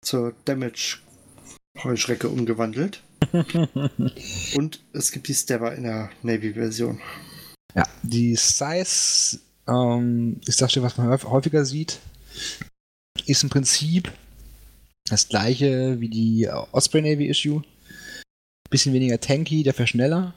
[0.00, 3.02] zur Damage-Heuschrecke umgewandelt.
[4.56, 7.00] und es gibt die Stabber in der Navy-Version.
[7.74, 11.98] Ja, die Size ähm, ist das, was man häufiger sieht.
[13.26, 14.10] Ist im Prinzip
[15.08, 17.62] das gleiche wie die Osprey Navy Issue.
[18.70, 20.32] Bisschen weniger tanky, dafür schneller.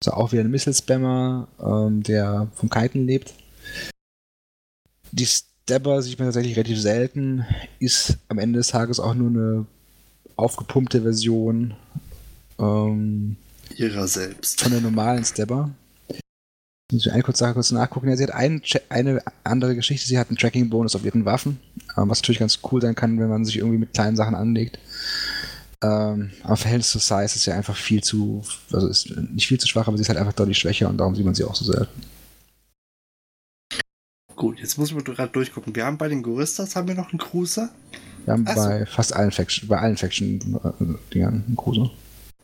[0.00, 3.34] Also auch wieder ein Missile-Spammer, ähm, der vom Kiten lebt.
[5.12, 7.44] Die Stabber sieht man tatsächlich relativ selten.
[7.78, 9.66] Ist am Ende des Tages auch nur eine
[10.36, 11.74] aufgepumpte Version
[12.58, 13.36] ähm,
[13.76, 14.60] ihrer selbst.
[14.60, 15.70] Von der normalen Stabber.
[16.92, 18.08] Muss ich eine kurze Sache kurz nachgucken.
[18.08, 20.06] Ja, sie hat ein, eine andere Geschichte.
[20.06, 21.58] Sie hat einen Tracking-Bonus auf ihren Waffen,
[21.96, 24.78] ähm, was natürlich ganz cool sein kann, wenn man sich irgendwie mit kleinen Sachen anlegt.
[25.82, 29.66] Ähm, aber Verhältnis zu Size ist ja einfach viel zu, also ist nicht viel zu
[29.66, 31.64] schwach, aber sie ist halt einfach deutlich schwächer und darum sieht man sie auch so
[31.64, 32.02] selten.
[34.36, 35.74] Gut, jetzt muss man gerade durchgucken.
[35.74, 37.70] Wir haben bei den Goristas haben wir noch einen Cruiser.
[38.24, 38.86] Wir haben Ach bei so.
[38.86, 41.90] fast allen Faction, bei allen Faction-Dingern einen Cruiser.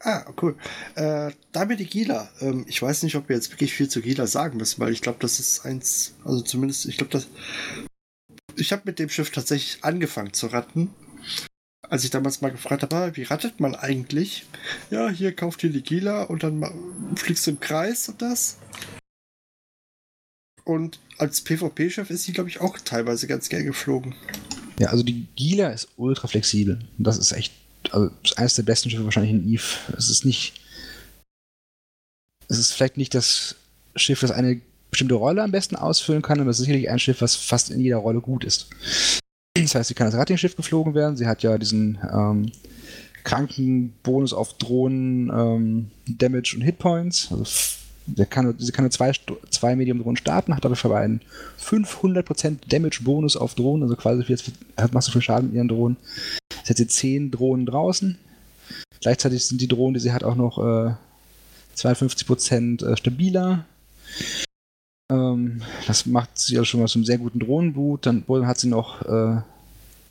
[0.01, 0.57] Ah, cool.
[0.95, 2.31] Äh, damit die Gila.
[2.41, 5.03] Ähm, ich weiß nicht, ob wir jetzt wirklich viel zu Gila sagen müssen, weil ich
[5.03, 7.27] glaube, das ist eins, also zumindest, ich glaube, das.
[8.57, 10.91] Ich habe mit dem Schiff tatsächlich angefangen zu ratten.
[11.89, 14.47] Als ich damals mal gefragt habe, ah, wie rattet man eigentlich?
[14.91, 18.59] Ja, hier kauft ihr die Gila und dann fliegst du im Kreis und das.
[20.65, 24.15] Und als PvP-Chef ist sie, glaube ich, auch teilweise ganz gern geflogen.
[24.79, 26.79] Ja, also die Gila ist ultra flexibel.
[26.99, 27.55] Das ist echt
[27.93, 29.65] also eines der besten Schiffe wahrscheinlich in Eve.
[29.97, 30.55] Es ist nicht.
[32.49, 33.57] Es ist vielleicht nicht das
[33.97, 37.21] Schiff, das eine bestimmte Rolle am besten ausfüllen kann, aber es ist sicherlich ein Schiff,
[37.21, 38.71] was fast in jeder Rolle gut ist.
[39.55, 41.17] Das heißt, sie kann als Rattingschiff geflogen werden.
[41.17, 42.53] Sie hat ja diesen ähm,
[43.25, 47.29] kranken Bonus auf Drohnen, ähm, Damage und Hitpoints.
[47.31, 47.45] Also
[48.17, 49.13] Der kann, sie kann nur zwei,
[49.51, 51.21] zwei Medium-Drohnen starten, hat dafür aber einen
[51.63, 54.51] 500% Damage-Bonus auf Drohnen, also quasi jetzt
[54.93, 55.97] machst du viel Schaden mit ihren Drohnen.
[56.51, 58.19] Jetzt hat sie 10 Drohnen draußen.
[59.01, 60.95] Gleichzeitig sind die Drohnen, die sie hat, auch noch äh,
[61.77, 63.65] 52% äh, stabiler.
[65.11, 68.07] Ähm, das macht sie ja schon mal zum sehr guten Drohnenboot.
[68.07, 69.41] Dann hat sie noch äh,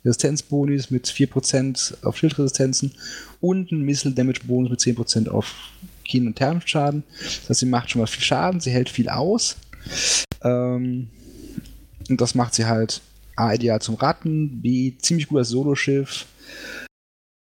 [0.04, 2.92] Resistenzbonis mit 4% auf Schildresistenzen
[3.40, 5.54] und einen Missile Damage Bonus mit 10% auf
[6.08, 7.04] Kien- und Thermschaden.
[7.20, 9.56] Das heißt, sie macht schon mal viel Schaden, sie hält viel aus.
[10.42, 11.08] Ähm,
[12.08, 13.00] und das macht sie halt
[13.36, 16.26] A, ideal zum Ratten, B, ziemlich gut als Soloschiff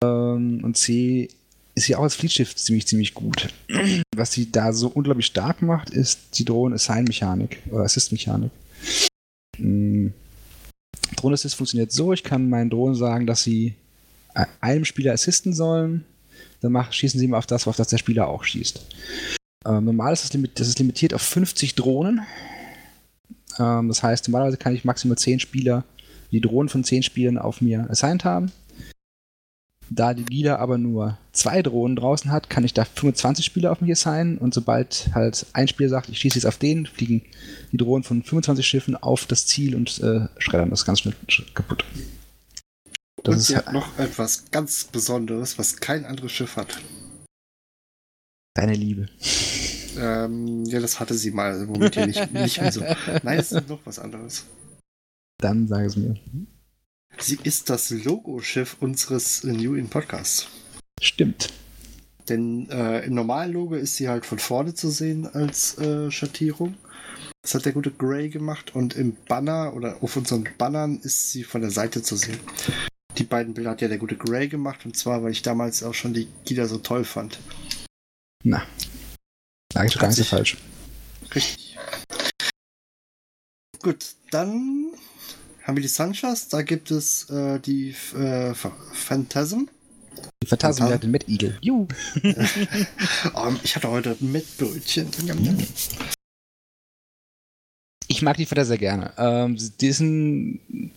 [0.04, 1.30] ähm, und C,
[1.76, 3.50] ist sie auch als Fleetschiff ziemlich, ziemlich gut.
[4.16, 8.52] Was sie da so unglaublich stark macht, ist die Drohnen-Assign-Mechanik oder Assist-Mechanik.
[9.58, 10.14] Mhm.
[11.16, 13.76] Drohnen-Assist funktioniert so, ich kann meinen Drohnen sagen, dass sie
[14.62, 16.06] einem Spieler assisten sollen,
[16.64, 18.80] dann mach, schießen sie mal auf das, auf das der Spieler auch schießt.
[19.66, 22.22] Ähm, normal ist das, limit, das ist limitiert auf 50 Drohnen.
[23.60, 25.84] Ähm, das heißt, normalerweise kann ich maximal 10 Spieler,
[26.32, 28.52] die Drohnen von 10 Spielern auf mir assigned haben.
[29.90, 33.82] Da die Liga aber nur zwei Drohnen draußen hat, kann ich da 25 Spieler auf
[33.82, 37.24] mich assignen und sobald halt ein Spieler sagt, ich schieße jetzt auf den, fliegen
[37.72, 41.14] die Drohnen von 25 Schiffen auf das Ziel und äh, schreddern das ganz schnell
[41.54, 41.84] kaputt.
[43.24, 46.82] Das und sie hat noch etwas ganz Besonderes, was kein anderes Schiff hat.
[48.54, 49.08] Deine Liebe.
[49.98, 52.82] Ähm, ja, das hatte sie mal, womit ihr nicht, nicht mehr so.
[53.24, 54.46] Nein, es ist noch was anderes.
[55.40, 56.16] Dann sag es mir.
[57.18, 60.48] Sie ist das Logoschiff unseres New In Podcasts.
[61.02, 61.54] Stimmt.
[62.30, 66.76] Denn äh, im normalen Logo ist sie halt von vorne zu sehen als äh, Schattierung.
[67.42, 71.44] Das hat der gute Gray gemacht und im Banner oder auf unseren Bannern ist sie
[71.44, 72.40] von der Seite zu sehen.
[73.18, 75.94] Die beiden Bilder hat ja der gute Gray gemacht und zwar, weil ich damals auch
[75.94, 77.40] schon die Gila so toll fand.
[78.44, 78.66] Na,
[79.76, 80.58] eigentlich gar nicht so falsch.
[81.34, 81.78] Richtig.
[83.82, 84.92] Gut, dann
[85.64, 86.48] haben wir die Sanchas.
[86.48, 89.68] Da gibt es äh, die äh, Phantasm.
[90.42, 91.58] Die Phantasm, ja, den Met Eagle.
[91.62, 91.88] Juhu.
[93.34, 95.08] oh, ich hatte heute Mettbrötchen.
[98.08, 99.14] Ich mag die Phantasm sehr gerne.
[99.18, 100.92] Ähm, die ist ein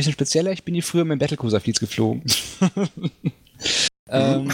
[0.00, 0.52] bisschen spezieller.
[0.52, 2.22] Ich bin die früher mit dem Battlecruiser Fleets geflogen.
[4.08, 4.50] ähm,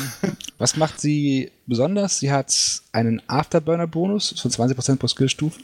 [0.58, 2.18] was macht sie besonders?
[2.18, 5.60] Sie hat einen Afterburner-Bonus von 20% pro Skillstufe.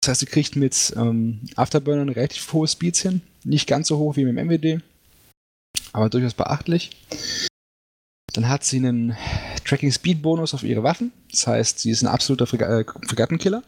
[0.00, 3.22] Das heißt, sie kriegt mit ähm, Afterburnern relativ hohe Speeds hin.
[3.44, 4.82] Nicht ganz so hoch wie mit dem MWD,
[5.92, 6.90] aber durchaus beachtlich.
[8.32, 9.16] Dann hat sie einen
[9.64, 11.12] Tracking Speed Bonus auf ihre Waffen.
[11.30, 13.62] Das heißt, sie ist ein absoluter Freg äh, Fregattenkiller.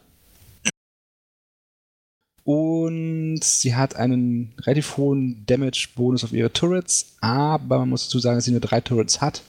[2.44, 8.36] Und sie hat einen relativ hohen Damage-Bonus auf ihre Turrets, aber man muss dazu sagen,
[8.36, 9.42] dass sie nur drei Turrets hat.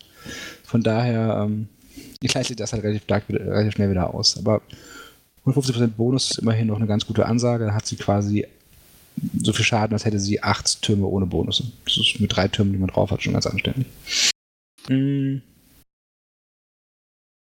[0.64, 1.68] Von daher ähm,
[2.22, 4.38] gleicht sich das halt relativ, relativ schnell wieder aus.
[4.38, 4.62] Aber
[5.46, 7.66] 150% Bonus ist immerhin noch eine ganz gute Ansage.
[7.66, 8.48] Da hat sie quasi
[9.42, 11.64] so viel Schaden, als hätte sie acht Türme ohne Bonus.
[11.86, 13.88] Das ist mit drei Türmen, die man drauf hat, schon ganz anständig.
[14.90, 15.42] Mhm.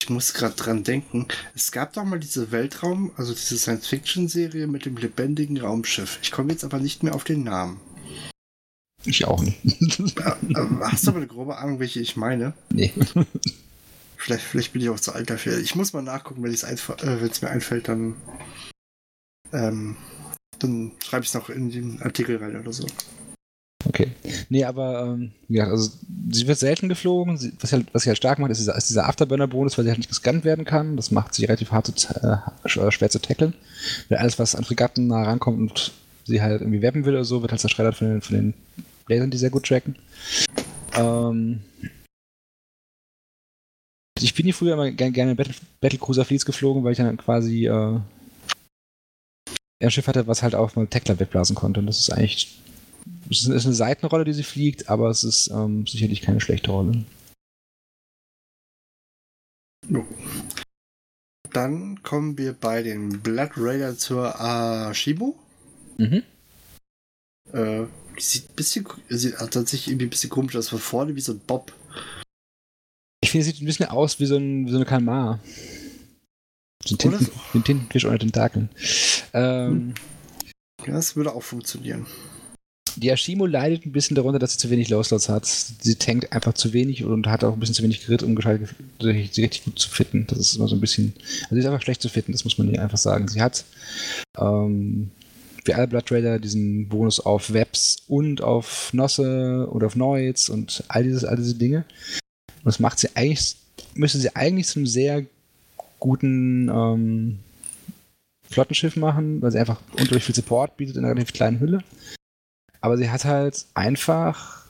[0.03, 4.85] Ich muss gerade dran denken, es gab doch mal diese Weltraum, also diese Science-Fiction-Serie mit
[4.85, 6.19] dem lebendigen Raumschiff.
[6.23, 7.79] Ich komme jetzt aber nicht mehr auf den Namen.
[9.05, 9.63] Ich auch nicht.
[10.81, 12.53] Hast du aber eine grobe Ahnung, welche ich meine?
[12.71, 12.93] Nee.
[14.17, 15.57] Vielleicht, vielleicht bin ich auch zu alt dafür.
[15.59, 18.17] Ich muss mal nachgucken, wenn äh, es mir einfällt, dann,
[19.53, 19.97] ähm,
[20.59, 22.89] dann schreibe ich es noch in den Artikel rein oder so.
[23.89, 24.09] Okay.
[24.49, 25.91] Nee, aber ähm, ja, also
[26.31, 27.37] sie wird selten geflogen.
[27.37, 29.91] Sie, was, halt, was sie halt stark macht, ist dieser, ist dieser Afterburner-Bonus, weil sie
[29.91, 30.97] halt nicht gescannt werden kann.
[30.97, 33.55] Das macht sie relativ hart zu, äh, schwer zu tackeln.
[34.09, 35.93] Weil alles, was an Fregatten nah rankommt und
[36.25, 38.55] sie halt irgendwie werben will oder so, wird halt zerschreddert von den, von den
[39.09, 39.97] Lasern, die sehr gut tracken.
[40.95, 41.61] Ähm,
[44.21, 47.67] ich bin hier früher immer gerne, gerne Battle, Battlecruiser Fleets geflogen, weil ich dann quasi
[47.67, 47.99] äh,
[49.81, 51.81] ein Schiff hatte, was halt auch mal Tekla wegblasen konnte.
[51.81, 52.62] Und das ist eigentlich
[53.33, 57.05] das ist eine Seitenrolle, die sie fliegt, aber es ist ähm, sicherlich keine schlechte Rolle.
[61.51, 65.39] Dann kommen wir bei den Blood Raider zur Ashibo.
[65.99, 66.23] Mhm.
[67.53, 67.85] Äh,
[68.19, 71.33] sieht ein bisschen, sie hat tatsächlich irgendwie ein bisschen komisch aus von vorne, wie so
[71.33, 71.73] ein Bob.
[73.23, 75.41] Ich finde, sie sieht ein bisschen aus wie so, ein, wie so eine Kalmar.
[76.85, 77.33] So ein, Tinten, so?
[77.55, 78.69] ein Tintenfisch ohne Tentakeln.
[79.33, 79.95] Ähm,
[80.87, 82.07] ja, das würde auch funktionieren.
[82.97, 85.47] Die Ashimo leidet ein bisschen darunter, dass sie zu wenig Lowslots hat.
[85.47, 88.37] Sie tankt einfach zu wenig und hat auch ein bisschen zu wenig Grit, um
[89.01, 90.27] sie richtig gut zu fitten.
[90.29, 91.15] Das ist immer so ein bisschen.
[91.45, 93.29] Also sie ist einfach schlecht zu fitten, das muss man hier einfach sagen.
[93.29, 93.65] Sie hat
[94.39, 95.11] ähm,
[95.65, 100.85] wie alle Blood Raider diesen Bonus auf Webs und auf Nosse oder auf Noids und
[100.89, 101.85] all, dieses, all diese Dinge.
[102.59, 103.57] Und das macht sie eigentlich,
[103.95, 105.25] müsste sie eigentlich zu einem sehr
[106.01, 107.39] guten ähm,
[108.51, 111.83] Flottenschiff machen, weil sie einfach unglaublich viel Support bietet in einer relativ kleinen Hülle.
[112.83, 114.67] Aber sie hat halt einfach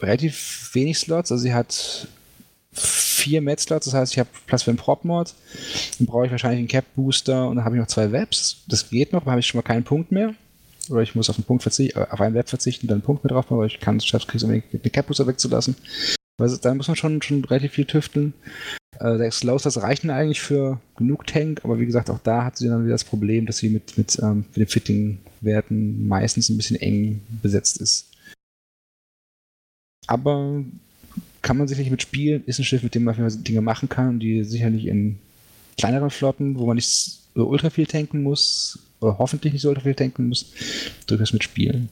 [0.00, 1.30] relativ wenig Slots.
[1.30, 2.08] Also sie hat
[2.72, 5.34] vier Med-Slots, das heißt, ich habe Platz für einen Prop-Mod.
[5.98, 8.62] Dann brauche ich wahrscheinlich einen Cap-Booster und dann habe ich noch zwei Webs.
[8.66, 10.34] Das geht noch, da habe ich schon mal keinen Punkt mehr.
[10.88, 13.22] Oder ich muss auf einen, Punkt verzichten, äh, auf einen Web verzichten, dann einen Punkt
[13.22, 15.76] mit drauf machen, weil ich kann es schaffen, den Cap-Booster wegzulassen.
[16.38, 18.32] Also, da muss man schon, schon relativ viel tüfteln.
[19.00, 22.68] Äh, der Slowsters reichen eigentlich für genug Tank, aber wie gesagt, auch da hat sie
[22.68, 26.76] dann wieder das Problem, dass sie mit, mit, ähm, mit den Fitting-Werten meistens ein bisschen
[26.76, 28.10] eng besetzt ist.
[30.06, 30.62] Aber
[31.40, 34.86] kann man sicherlich mitspielen, ist ein Schiff, mit dem man Dinge machen kann, die sicherlich
[34.86, 35.18] in
[35.78, 39.84] kleineren Flotten, wo man nicht so ultra viel tanken muss, oder hoffentlich nicht so ultra
[39.84, 40.52] viel tanken muss,
[41.06, 41.88] durchaus mitspielen.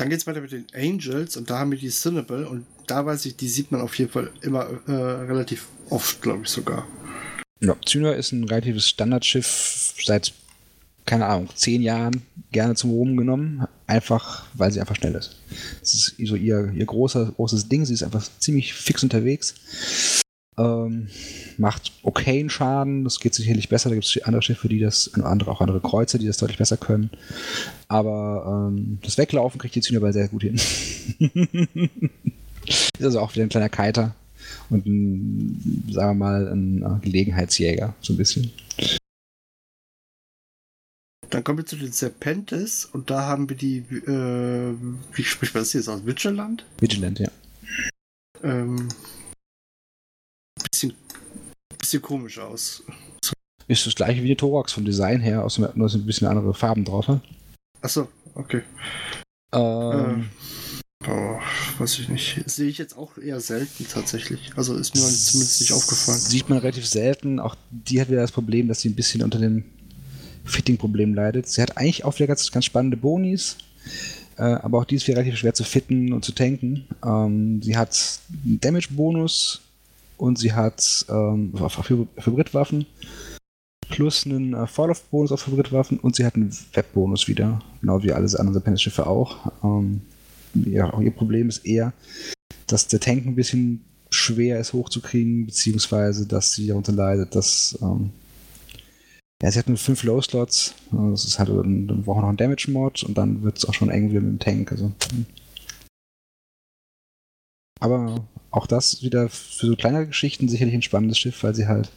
[0.00, 3.04] Dann geht es weiter mit den Angels und da haben wir die Cinnable und da
[3.04, 6.88] weiß ich, die sieht man auf jeden Fall immer äh, relativ oft, glaube ich sogar.
[7.60, 10.32] Ja, Zyner ist ein relatives Standardschiff seit,
[11.04, 15.36] keine Ahnung, zehn Jahren gerne zum Ruhm genommen, einfach weil sie einfach schnell ist.
[15.80, 19.54] Das ist so ihr, ihr großer, großes Ding, sie ist einfach ziemlich fix unterwegs.
[20.60, 21.08] Ähm,
[21.56, 23.88] macht okayen Schaden, das geht sicherlich besser.
[23.88, 26.76] Da gibt es andere Schiffe, die das, andere, auch andere Kreuze, die das deutlich besser
[26.76, 27.08] können.
[27.88, 30.56] Aber ähm, das Weglaufen kriegt die Zynerball sehr gut hin.
[32.66, 34.14] ist also auch wieder ein kleiner Kiter
[34.68, 38.52] und ein, sagen wir mal, ein Gelegenheitsjäger, so ein bisschen.
[41.30, 44.74] Dann kommen wir zu den Serpentes und da haben wir die, äh,
[45.14, 46.04] wie spricht man das jetzt aus?
[46.04, 46.66] Vigilant?
[46.80, 47.30] Vigilant, ja.
[48.42, 48.88] Ähm,
[50.70, 50.94] bisschen,
[51.78, 52.82] bisschen komisch aus.
[53.68, 56.84] Ist das gleiche wie die Thorax vom Design her, außer nur ein bisschen andere Farben
[56.84, 57.20] drauf hat.
[57.82, 58.62] Achso, okay.
[59.52, 60.28] Ähm,
[61.04, 61.38] äh, oh,
[61.78, 62.42] weiß ich nicht.
[62.46, 64.50] Sehe ich jetzt auch eher selten tatsächlich.
[64.56, 66.18] Also ist mir zumindest nicht aufgefallen.
[66.18, 67.38] Sieht man relativ selten.
[67.38, 69.64] Auch die hat wieder das Problem, dass sie ein bisschen unter dem
[70.44, 71.48] Fitting-Problem leidet.
[71.48, 73.56] Sie hat eigentlich auch wieder ganz, ganz spannende Bonis.
[74.36, 76.86] Äh, aber auch die ist wieder relativ schwer zu fitten und zu tanken.
[77.04, 79.60] Ähm, sie hat einen Damage-Bonus
[80.20, 82.86] und sie hat ähm, Hybridwaffen
[83.88, 88.26] plus einen äh, Fall-Off-Bonus auf Hybridwaffen und sie hat einen Web-Bonus wieder, genau wie alle
[88.38, 89.50] anderen Serpentis-Schiffe auch.
[89.64, 90.02] Ähm,
[90.54, 91.92] ja, ihr Problem ist eher,
[92.66, 98.10] dass der Tank ein bisschen schwer ist hochzukriegen, beziehungsweise dass sie darunter leidet, dass ähm,
[99.42, 103.04] ja, sie hat nur fünf Low-Slots, das ist halt, dann brauchen wir noch einen Damage-Mod
[103.04, 104.70] und dann wird es auch schon eng wieder mit dem Tank.
[104.70, 105.24] Also, hm.
[107.80, 111.90] aber auch das wieder für so kleinere Geschichten sicherlich ein spannendes Schiff, weil sie halt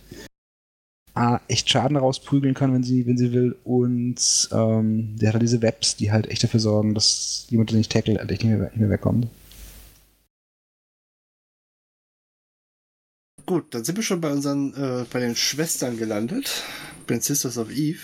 [1.15, 3.55] A, echt Schaden rausprügeln kann, wenn sie, wenn sie will.
[3.63, 7.77] Und ähm, der hat halt diese Webs, die halt echt dafür sorgen, dass jemand, der
[7.77, 9.27] nicht tackle, halt echt nicht mehr, nicht mehr wegkommt.
[13.45, 16.63] Gut, dann sind wir schon bei unseren, äh, bei den Schwestern gelandet.
[17.09, 17.99] Den Sisters of Eve.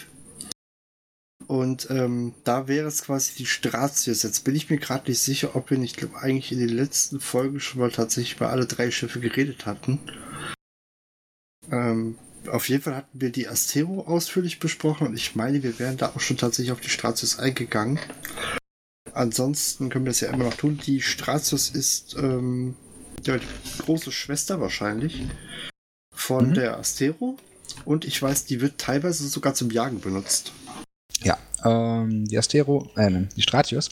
[1.50, 4.22] Und ähm, da wäre es quasi die Stratius.
[4.22, 7.20] Jetzt bin ich mir gerade nicht sicher, ob wir nicht, glaube eigentlich in den letzten
[7.20, 9.98] Folgen schon mal tatsächlich bei alle drei Schiffe geredet hatten.
[11.72, 12.20] Ähm,
[12.52, 16.10] auf jeden Fall hatten wir die Astero ausführlich besprochen und ich meine, wir wären da
[16.10, 17.98] auch schon tatsächlich auf die Stratius eingegangen.
[19.14, 20.80] Ansonsten können wir das ja immer noch tun.
[20.86, 22.76] Die Stratius ist ähm,
[23.26, 25.24] ja, die große Schwester wahrscheinlich
[26.14, 26.54] von mhm.
[26.54, 27.40] der Astero.
[27.86, 30.54] Und ich weiß, die wird teilweise sogar zum Jagen benutzt.
[31.24, 33.90] Ja, ähm, die Astero, äh, die Stratius,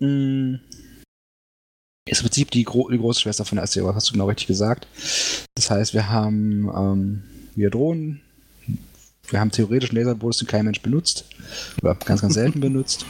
[0.00, 0.60] mh, mm,
[2.08, 4.48] ist im Prinzip die, Gro die große Schwester von der Astero, hast du genau richtig
[4.48, 4.86] gesagt.
[5.54, 7.22] Das heißt, wir haben ähm,
[7.54, 8.20] wir Drohnen,
[9.28, 11.24] wir haben theoretisch einen Laserbolus, den kein Mensch benutzt,
[11.82, 13.06] oder ganz, ganz selten benutzt.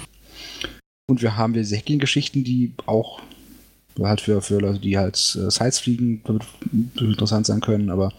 [1.08, 3.20] Und wir haben wir Hacking-Geschichten, die auch
[4.00, 6.22] halt für, für Leute, die halt äh, Sites fliegen,
[6.98, 8.12] interessant sein können, aber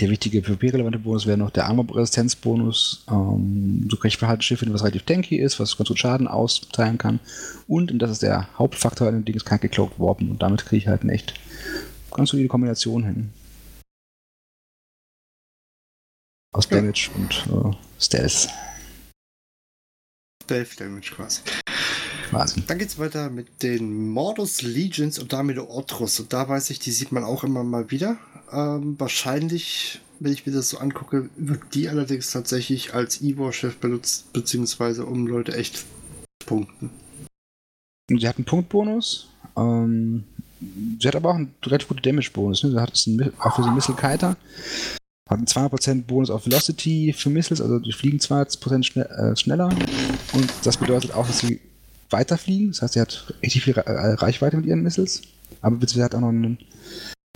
[0.00, 3.04] der wichtige PvP-relevante Bonus wäre noch der Armor-Resistenzbonus.
[3.08, 6.26] Ähm, so kriege ich halt ein Schiff, was relativ tanky ist, was ganz gut Schaden
[6.26, 7.20] austeilen kann.
[7.68, 10.30] Und, und das ist der Hauptfaktor an dem Ding, es kann gecloaked warpen.
[10.30, 11.34] Und damit kriege ich halt eine echt
[12.10, 13.32] ganz solide Kombination hin.
[16.52, 16.76] Aus ja.
[16.76, 18.48] Damage und äh, Stealth.
[20.42, 21.40] Stealth Damage quasi.
[22.34, 22.64] Wahnsinn.
[22.66, 26.20] Dann geht's weiter mit den Mordus Legions und damit Otrus.
[26.20, 28.16] Und da weiß ich, die sieht man auch immer mal wieder.
[28.52, 34.32] Ähm, wahrscheinlich, wenn ich mir das so angucke, wird die allerdings tatsächlich als Ivor-Chef benutzt,
[34.32, 35.84] beziehungsweise um Leute echt zu
[36.46, 36.90] punkten.
[38.08, 39.28] Sie hat einen Punktbonus.
[39.56, 40.24] Ähm,
[41.00, 42.64] sie hat aber auch einen relativ guten Damage-Bonus.
[42.64, 42.70] Ne?
[42.70, 44.36] Sie hat einen, auch für so einen Missile Kiter.
[45.28, 49.70] Hat einen 200% Bonus auf Velocity für Missiles, also die fliegen 200% schnell, äh, schneller.
[50.34, 51.60] Und das bedeutet auch, dass sie
[52.14, 52.68] weiterfliegen.
[52.68, 55.22] Das heißt, sie hat richtig viel Reichweite mit ihren Missiles.
[55.60, 56.58] Aber sie hat auch noch einen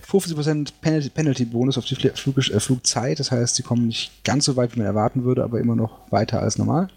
[0.07, 0.71] 50%
[1.13, 3.19] Penalty-Bonus auf die Flug äh, Flugzeit.
[3.19, 6.11] Das heißt, sie kommen nicht ganz so weit, wie man erwarten würde, aber immer noch
[6.11, 6.87] weiter als normal.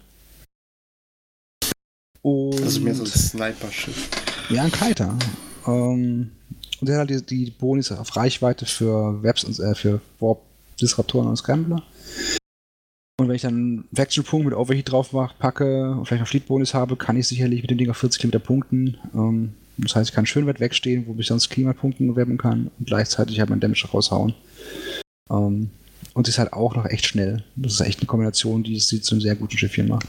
[2.21, 4.09] Und also mehr so ein Sniper-Schiff.
[4.49, 5.13] Ja, ein Kiter.
[5.67, 6.31] Ähm,
[6.79, 10.41] und der hat halt die, die Bonis auf Reichweite für Webs und äh, für Warp,
[10.81, 11.83] Disruptoren und Scrambler.
[13.19, 16.95] Und wenn ich dann Wechselpunkt mit Overheat drauf mache, packe und vielleicht noch Fleet-Bonus habe,
[16.95, 18.97] kann ich sicherlich mit dem Ding auf 40 Kilometer punkten.
[19.13, 22.87] Ähm, das heißt, ich kann schön weit wegstehen, wo ich sonst Klimapunkten webben kann und
[22.87, 24.33] gleichzeitig halt mein Damage raushauen.
[25.29, 25.69] Ähm,
[26.13, 27.43] und sie ist halt auch noch echt schnell.
[27.55, 30.07] Das ist echt eine Kombination, die sie zu einem sehr guten Schiffchen macht.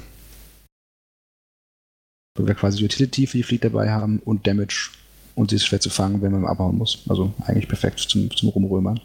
[2.36, 4.90] Wo wir quasi Utility für die Fleet dabei haben und Damage.
[5.34, 7.04] Und sie ist schwer zu fangen, wenn man abhauen muss.
[7.08, 9.00] Also eigentlich perfekt zum, zum Rumrömern.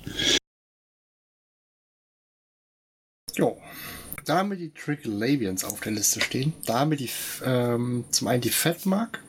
[4.30, 6.54] Da haben wir die Tricklevians auf der Liste stehen.
[6.68, 7.10] Da haben wir die,
[7.44, 9.24] ähm, zum einen die Fatmark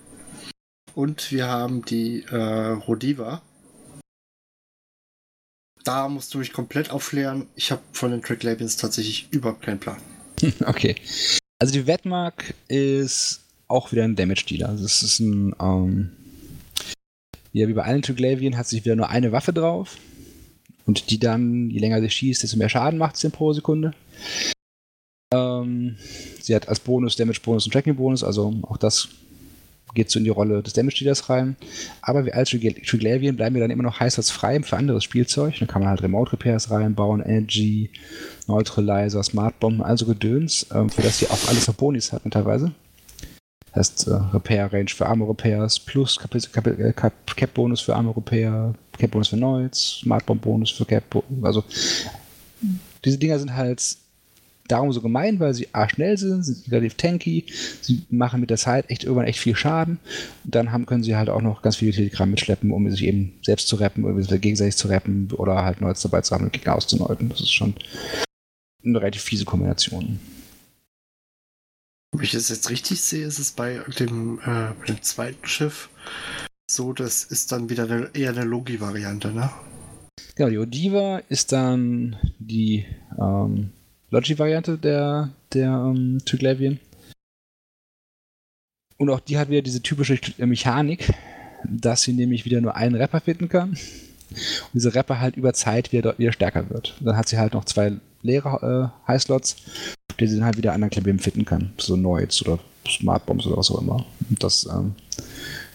[0.95, 3.41] und wir haben die äh, Rodiva.
[5.85, 7.47] Da musst du mich komplett aufklären.
[7.55, 9.97] Ich habe von den Tricklevians tatsächlich überhaupt keinen Plan.
[10.67, 10.97] Okay.
[11.59, 14.69] Also die Wettmark ist auch wieder ein Damage-Dealer.
[14.69, 16.11] Das ist ein, ähm,
[17.55, 19.97] ja, wie bei allen Triglavian hat sich wieder nur eine Waffe drauf.
[20.85, 23.95] Und die dann, je länger sie schießt, desto mehr Schaden macht sie pro Sekunde.
[25.33, 25.97] Ähm,
[26.41, 29.09] sie hat als Bonus Damage-Bonus und Tracking-Bonus, also auch das
[29.95, 31.57] geht so in die Rolle des Damage-Dealers rein.
[32.03, 35.59] Aber wir als Triglavian bleiben wir dann immer noch heiß als frei für anderes Spielzeug.
[35.59, 37.91] Dann kann man halt Remote-Repairs reinbauen, Energy,
[38.47, 42.73] Neutralizer, Smart-Bomben, also Gedöns, ähm, für das sie auch alles auf Bonis hat teilweise.
[43.73, 50.71] Das heißt, äh, Repair-Range für Armor-Repairs plus äh, Cap-Bonus für Armor-Repair, Cap-Bonus für Noids, Smart-Bomb-Bonus
[50.71, 51.65] für Cap, also
[53.05, 53.97] diese Dinger sind halt
[54.71, 57.47] darum so gemein, weil sie A schnell sind, sind relativ tanky,
[57.81, 59.99] sie machen mit der Zeit echt irgendwann echt viel Schaden.
[60.45, 63.33] Und dann haben, können sie halt auch noch ganz viel Telegramm mitschleppen, um sich eben
[63.43, 66.77] selbst zu rappen oder gegenseitig zu rappen oder halt Neues dabei zu haben und Gegner
[66.77, 67.29] auszuneuten.
[67.29, 67.75] Das ist schon
[68.85, 70.19] eine relativ fiese Kombination.
[72.13, 75.89] Wenn ich das jetzt richtig sehe, ist es bei dem, äh, dem zweiten Schiff
[76.71, 79.51] so, das ist dann wieder eine, eher eine Logi-Variante, ne?
[80.37, 82.87] Genau, die Odiva ist dann die
[83.21, 83.73] ähm,
[84.11, 86.79] Logi-Variante der, der ähm, Triglavian.
[88.99, 91.13] Und auch die hat wieder diese typische Mechanik,
[91.65, 93.71] dass sie nämlich wieder nur einen Rapper finden kann.
[93.71, 96.97] Und dieser Rapper halt über Zeit wieder, wieder stärker wird.
[97.01, 97.93] dann hat sie halt noch zwei
[98.23, 99.57] leere äh, Highslots,
[100.19, 101.73] die sie dann halt wieder anderen Klavieren fitten kann.
[101.79, 104.05] So Noids oder Smartbombs oder was auch immer.
[104.29, 104.95] Und das ähm,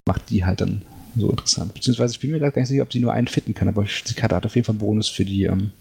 [0.05, 0.83] macht die halt dann
[1.17, 1.73] so interessant.
[1.73, 4.13] Beziehungsweise ich bin mir gar nicht sicher, ob sie nur einen fitten kann, aber die
[4.13, 5.71] Karte hat auf jeden Fall einen Bonus für die ähm,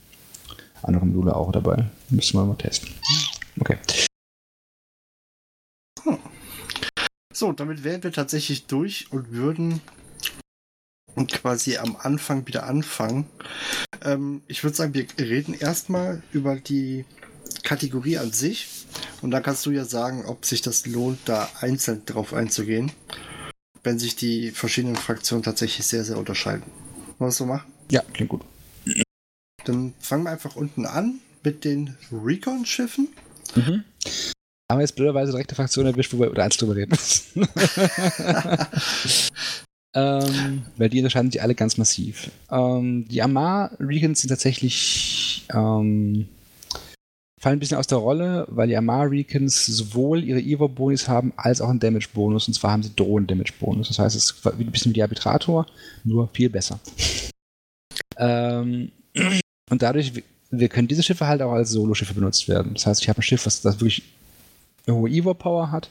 [0.85, 1.87] andere Module auch dabei.
[2.11, 2.91] Müssen wir mal testen.
[3.61, 3.78] Okay.
[6.03, 6.18] Hm.
[7.32, 9.80] So, damit wären wir tatsächlich durch und würden
[11.28, 13.26] quasi am Anfang wieder anfangen.
[14.03, 17.05] Ähm, ich würde sagen, wir reden erstmal über die
[17.62, 18.87] Kategorie an sich
[19.22, 22.93] und dann kannst du ja sagen, ob sich das lohnt, da einzeln drauf einzugehen,
[23.82, 26.64] wenn sich die verschiedenen Fraktionen tatsächlich sehr, sehr unterscheiden.
[26.64, 27.72] Wollen wir es so machen?
[27.91, 28.43] Ja, klingt gut.
[29.65, 33.09] Dann fangen wir einfach unten an mit den Recon-Schiffen.
[33.55, 33.85] Mhm.
[34.71, 37.47] Haben wir jetzt blöderweise direkt eine Fraktion erwischt, wo wir über eins drüber reden müssen.
[39.95, 42.31] ähm, weil die unterscheiden sich alle ganz massiv.
[42.51, 46.29] Ähm, die Amar Recons sind tatsächlich ähm,
[47.45, 51.61] fallen ein bisschen aus der Rolle, weil die Amar Recons sowohl ihre Evo-Bonis haben, als
[51.61, 52.49] auch einen Damage-Bonus.
[52.49, 53.89] Und zwar haben sie Drohnen-Damage-Bonus.
[53.89, 55.67] Das heißt, es ist ein bisschen wie die Arbitrator,
[56.05, 56.81] nur viel besser.
[58.17, 58.91] ähm,
[59.71, 60.12] und dadurch,
[60.51, 62.75] wir können diese Schiffe halt auch als Solo-Schiffe benutzt werden.
[62.75, 64.03] Das heißt, ich habe ein Schiff, was das wirklich
[64.87, 65.91] eine hohe Evo-Power hat.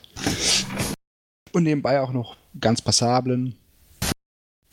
[1.51, 3.55] Und nebenbei auch noch ganz passablen.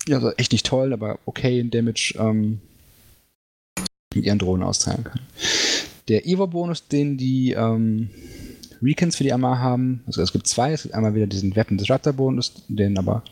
[0.07, 2.61] Ja, also echt nicht toll, aber okay in Damage ähm,
[4.15, 5.21] mit ihren Drohnen austeilen kann.
[6.09, 8.11] Der Evo-Bonus, den die ähm,
[8.83, 11.77] Recons für die Armar haben, also es gibt zwei, es gibt einmal wieder diesen Weapon
[11.77, 13.23] Disruptor-Bonus, den aber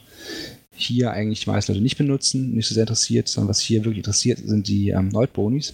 [0.78, 3.98] hier eigentlich die meisten Leute nicht benutzen, nicht so sehr interessiert, sondern was hier wirklich
[3.98, 5.72] interessiert, sind die ähm, Neut-Bonis.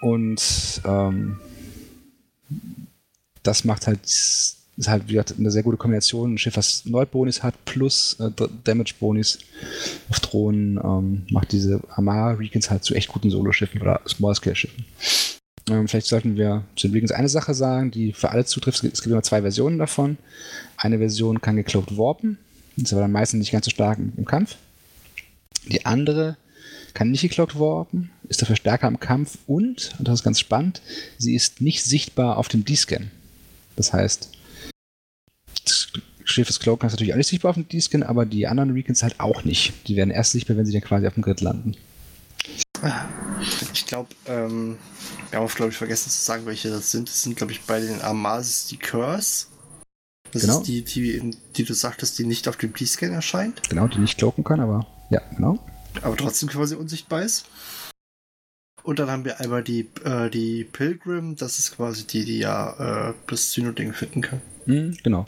[0.00, 1.38] Und ähm,
[3.42, 6.34] das macht halt, ist halt wie gesagt, eine sehr gute Kombination.
[6.34, 8.30] Ein Schiff, was Neut-Bonis hat, plus äh,
[8.64, 9.38] Damage-Bonis
[10.08, 14.84] auf Drohnen, ähm, macht diese Armar Recons halt zu echt guten Solo-Schiffen oder Small-Scale-Schiffen.
[15.70, 18.82] Ähm, vielleicht sollten wir zu den Recons eine Sache sagen, die für alle zutrifft.
[18.82, 20.18] Es gibt immer zwei Versionen davon.
[20.76, 22.38] Eine Version kann gecloaked warpen,
[22.76, 24.56] ist aber dann meistens nicht ganz so stark im Kampf.
[25.66, 26.36] Die andere
[26.94, 30.82] kann nicht geklockt warpen, ist dafür stärker im Kampf und, und das ist ganz spannend,
[31.18, 33.10] sie ist nicht sichtbar auf dem D-Scan.
[33.76, 34.30] Das heißt,
[36.24, 39.20] Schiffes Cloak ist natürlich auch nicht sichtbar auf dem D-Scan, aber die anderen Recons halt
[39.20, 39.72] auch nicht.
[39.86, 41.76] Die werden erst sichtbar, wenn sie dann quasi auf dem Grid landen.
[43.72, 44.78] Ich glaube, ähm,
[45.30, 47.08] wir haben glaube ich, vergessen zu sagen, welche das sind.
[47.08, 49.46] Das sind, glaube ich, bei den Amasis die Curse.
[50.32, 50.58] Das Genau.
[50.58, 54.18] ist die, die, die du sagtest, die nicht auf dem D-Scan erscheint, Genau, die nicht
[54.18, 55.58] cloaken kann, aber ja, genau.
[56.02, 57.44] aber trotzdem quasi unsichtbar ist.
[58.82, 63.10] Und dann haben wir einmal die, äh, die Pilgrim, das ist quasi die, die ja
[63.10, 64.40] äh, das Syno-Ding finden kann.
[64.66, 65.26] Mhm, genau.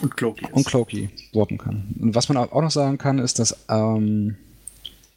[0.00, 0.46] Und Cloaky.
[0.50, 1.94] Und Cloaky warpen kann.
[2.00, 4.36] Und was man auch noch sagen kann, ist, dass ähm,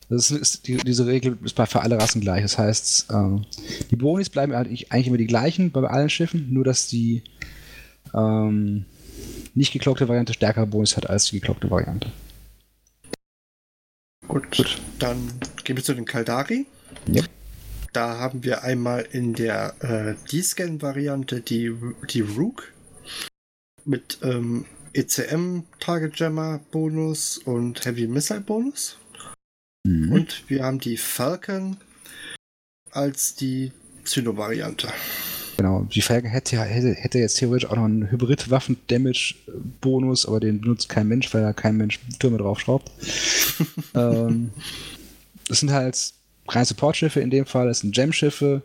[0.10, 2.44] das ist, die, diese Regel ist bei für alle Rassen gleich.
[2.44, 3.46] Das heißt, ähm,
[3.90, 7.24] die Bonis bleiben eigentlich immer die gleichen bei allen Schiffen, nur dass die
[8.18, 8.86] ähm,
[9.54, 12.12] nicht geklockte Variante stärkere Bonis hat als die geklockte Variante.
[14.28, 14.52] Gut.
[14.56, 14.82] Gut.
[15.00, 16.66] Dann gehen wir zu den Kaldari.
[17.08, 17.24] Ja.
[17.94, 21.74] Da haben wir einmal in der äh, D-Scan-Variante die,
[22.10, 22.74] die Rook
[23.86, 28.98] mit ähm, ECM Target Jammer Bonus und Heavy Missile Bonus.
[29.86, 30.12] Mhm.
[30.12, 31.78] Und wir haben die Falcon
[32.92, 33.72] als die
[34.04, 34.90] Zyno-Variante.
[35.58, 40.88] Genau, die Falcon hätte, hätte, hätte jetzt theoretisch auch noch einen Hybrid-Waffen-Damage-Bonus, aber den benutzt
[40.88, 42.92] kein Mensch, weil da kein Mensch Türme draufschraubt.
[43.96, 44.52] ähm,
[45.48, 46.14] das sind halt
[46.48, 48.62] reine Support-Schiffe in dem Fall, das sind Gem-Schiffe.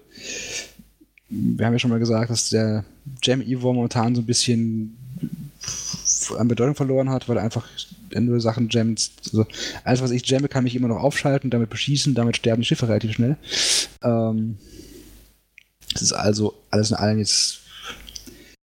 [1.30, 2.84] Wir haben ja schon mal gesagt, dass der
[3.22, 4.98] Gem-Evo momentan so ein bisschen
[6.36, 7.66] an Bedeutung verloren hat, weil er einfach
[8.14, 9.46] nur Sachen Gems, also
[9.84, 12.88] alles was ich gemme, kann mich immer noch aufschalten, damit beschießen, damit sterben die Schiffe
[12.88, 13.38] relativ schnell.
[14.02, 14.58] Ähm,
[15.94, 17.60] es ist also alles in allem jetzt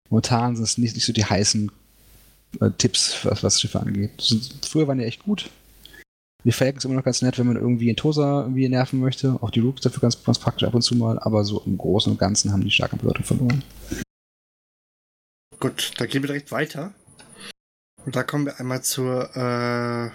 [0.08, 1.70] momentan sind es nicht, nicht so die heißen
[2.60, 4.20] äh, Tipps, was, was Schiffe angeht.
[4.20, 5.50] Sind, früher waren die echt gut.
[6.44, 9.38] Die Falcons immer noch ganz nett, wenn man irgendwie in Tosa irgendwie nerven möchte.
[9.42, 12.10] Auch die Rooks dafür ganz, ganz praktisch ab und zu mal, aber so im Großen
[12.10, 13.62] und Ganzen haben die stark an Bedeutung verloren.
[15.58, 16.94] Gut, dann gehen wir direkt weiter.
[18.06, 19.36] Und da kommen wir einmal zur.
[19.36, 20.10] Äh,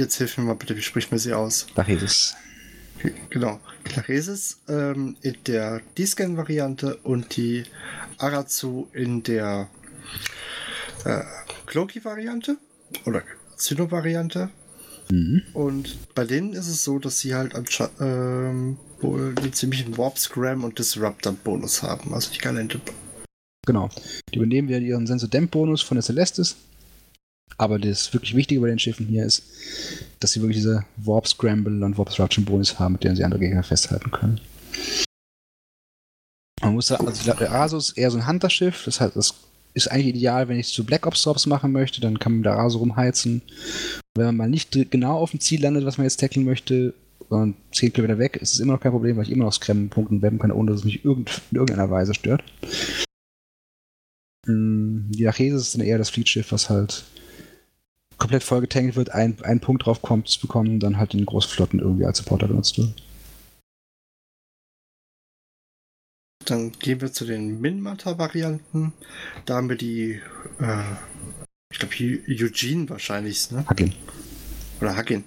[0.00, 1.68] jetzt hilf mir mal bitte, wie spricht man sie aus?
[1.76, 2.34] Da hieß es.
[3.30, 3.60] Genau.
[3.84, 7.64] Claresis ähm, in der D-Scan-Variante und die
[8.18, 9.68] Arazu in der
[11.04, 11.22] äh,
[11.66, 12.56] Cloaky-Variante
[13.06, 13.22] oder
[13.56, 14.50] Zyno-Variante.
[15.10, 15.42] Mhm.
[15.54, 17.54] Und bei denen ist es so, dass sie halt
[18.00, 22.14] ähm, wohl einen ziemlichen Warp Scram und Disruptor Bonus haben.
[22.14, 22.80] Also die Galente.
[23.66, 23.90] Genau.
[24.32, 26.56] Die übernehmen wieder ihren Sensor-Demp-Bonus von der Celestis.
[27.58, 29.42] Aber das wirklich Wichtige bei den Schiffen hier ist,
[30.20, 33.40] dass sie wirklich diese Warp Scramble und Warp Disruption Bonus haben, mit denen sie andere
[33.40, 34.40] Gegner festhalten können.
[36.62, 39.16] Man muss sagen, also ich glaube, der Asus ist eher so ein Hunter-Schiff, das heißt,
[39.16, 39.34] das
[39.72, 42.58] ist eigentlich ideal, wenn ich zu Black Ops Drops machen möchte, dann kann man der
[42.58, 43.42] Asus rumheizen.
[44.14, 46.94] Wenn man mal nicht genau auf dem Ziel landet, was man jetzt tackeln möchte,
[47.30, 50.20] und 10 Kilometer weg, ist es immer noch kein Problem, weil ich immer noch Scram-Punkten
[50.20, 52.42] webben kann, ohne dass es mich irgend, in irgendeiner Weise stört.
[54.46, 57.04] Mm, Die Lachesis ist dann eher das Fleetschiff, was halt
[58.20, 61.80] komplett voll getankt wird, ein, ein Punkt drauf kommt, zu bekommen, dann halt in Großflotten
[61.80, 63.02] irgendwie als Supporter benutzt wird.
[66.44, 68.92] Dann gehen wir zu den Minmata-Varianten.
[69.46, 70.20] Da haben wir die,
[70.58, 70.82] äh,
[71.72, 71.94] ich glaube,
[72.28, 73.64] Eugene wahrscheinlich, ne?
[73.66, 73.94] Hacken.
[74.80, 75.24] Oder Haggin.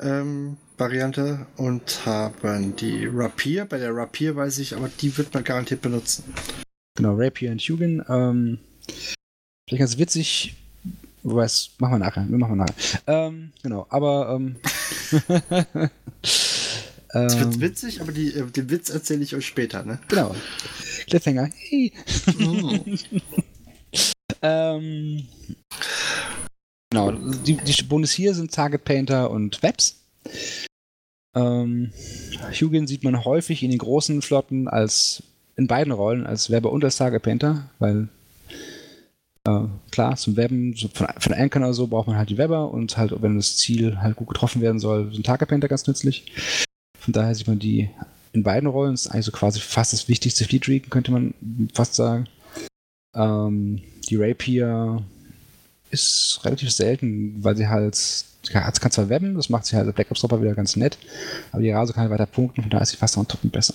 [0.00, 3.64] Ähm, Variante und haben die Rapier.
[3.64, 6.24] Bei der Rapier weiß ich, aber die wird man garantiert benutzen.
[6.96, 8.02] Genau, Rapier und Hugin.
[8.08, 8.58] Ähm,
[9.68, 10.56] vielleicht ganz witzig,
[11.22, 12.26] wobei es machen wir nachher.
[12.28, 13.00] Wir machen wir nachher.
[13.06, 14.56] Ähm, genau, aber ähm,
[17.12, 19.98] Das wird ähm, witzig, aber die, äh, den Witz erzähle ich euch später, ne?
[20.08, 20.34] Genau.
[21.06, 21.50] Cliffhanger.
[21.54, 21.92] Hey.
[24.42, 25.26] Ähm,
[26.90, 30.00] genau, die, die Bonus hier sind Target Painter und Webs.
[31.36, 31.92] Ähm,
[32.52, 35.22] Hugin sieht man häufig in den großen Flotten als
[35.56, 38.08] in beiden Rollen, als Webber und als Target Painter, weil
[39.46, 39.60] äh,
[39.90, 42.96] klar, zum Webben, so von, von Ankern oder so, braucht man halt die Webber und
[42.96, 46.32] halt, wenn das Ziel halt gut getroffen werden soll, sind Target ganz nützlich.
[46.98, 47.88] Von daher sieht man die
[48.32, 51.34] in beiden Rollen, das ist eigentlich so quasi fast das wichtigste Fleet Recon, könnte man
[51.74, 52.28] fast sagen.
[53.14, 55.02] Ähm, die Rapier
[55.90, 59.86] ist relativ selten, weil sie halt, sie kann kann zwar webben, das macht sie halt
[59.86, 60.98] als Black Ops Dropper wieder ganz nett,
[61.50, 63.50] aber die Rase kann halt weiter punkten, von daher ist sie fast noch ein Toppen
[63.50, 63.74] besser.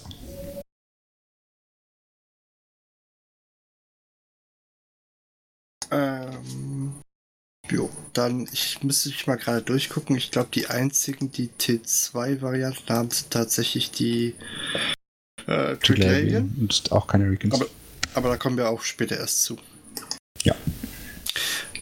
[7.72, 10.16] Jo, dann, ich müsste mich mal gerade durchgucken.
[10.16, 14.36] Ich glaube, die einzigen, die T2-Varianten haben, sind tatsächlich die
[15.48, 16.56] äh, Triglavian.
[16.60, 17.56] Und auch keine Recons.
[17.56, 17.66] Aber,
[18.14, 19.58] aber da kommen wir auch später erst zu.
[20.43, 20.56] Ja.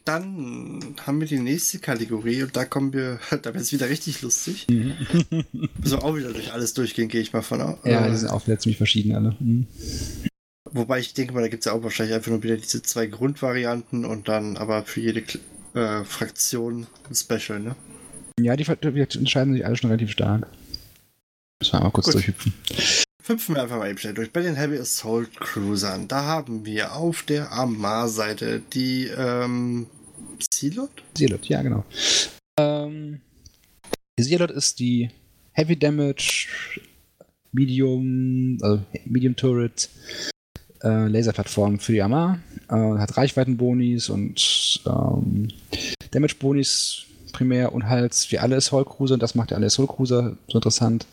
[0.06, 4.22] Dann haben wir die nächste Kategorie und da kommen wir, da wird es wieder richtig
[4.22, 4.68] lustig.
[4.70, 4.94] Mhm.
[5.52, 7.78] Müssen wir auch wieder durch alles durchgehen, gehe ich mal von aus.
[7.86, 9.36] ja, Äh, die sind auch wieder ziemlich verschieden alle.
[9.40, 9.68] Mhm.
[10.74, 13.08] Wobei ich denke mal, da gibt es ja auch wahrscheinlich einfach nur wieder diese zwei
[13.08, 15.24] Grundvarianten und dann aber für jede
[15.74, 17.76] äh, Fraktion ein Special, ne?
[18.40, 20.48] Ja, die, die entscheiden sich alle schon relativ stark.
[21.62, 22.16] Müssen wir mal kurz Gut.
[22.16, 22.54] durchhüpfen.
[23.26, 24.32] Hüpfen wir einfach mal eben schnell durch.
[24.32, 29.88] Bei den Heavy Assault Cruisern, da haben wir auf der Armar-Seite die ähm,
[30.52, 30.92] Sealot?
[31.18, 31.86] Sealot, ja, genau.
[32.60, 33.22] Ähm,
[34.20, 35.10] die Sealot ist die
[35.54, 36.48] Heavy Damage
[37.54, 39.90] Medium, also Medium Turret
[40.84, 42.40] äh, Laserplattform für die Armar.
[42.70, 45.50] Äh, hat Reichweitenbonis und ähm,
[46.12, 50.38] Damage-Bonis primär und halt wie alle Assault Cruiser, und das macht ja alle Assault Cruiser
[50.48, 51.08] so interessant,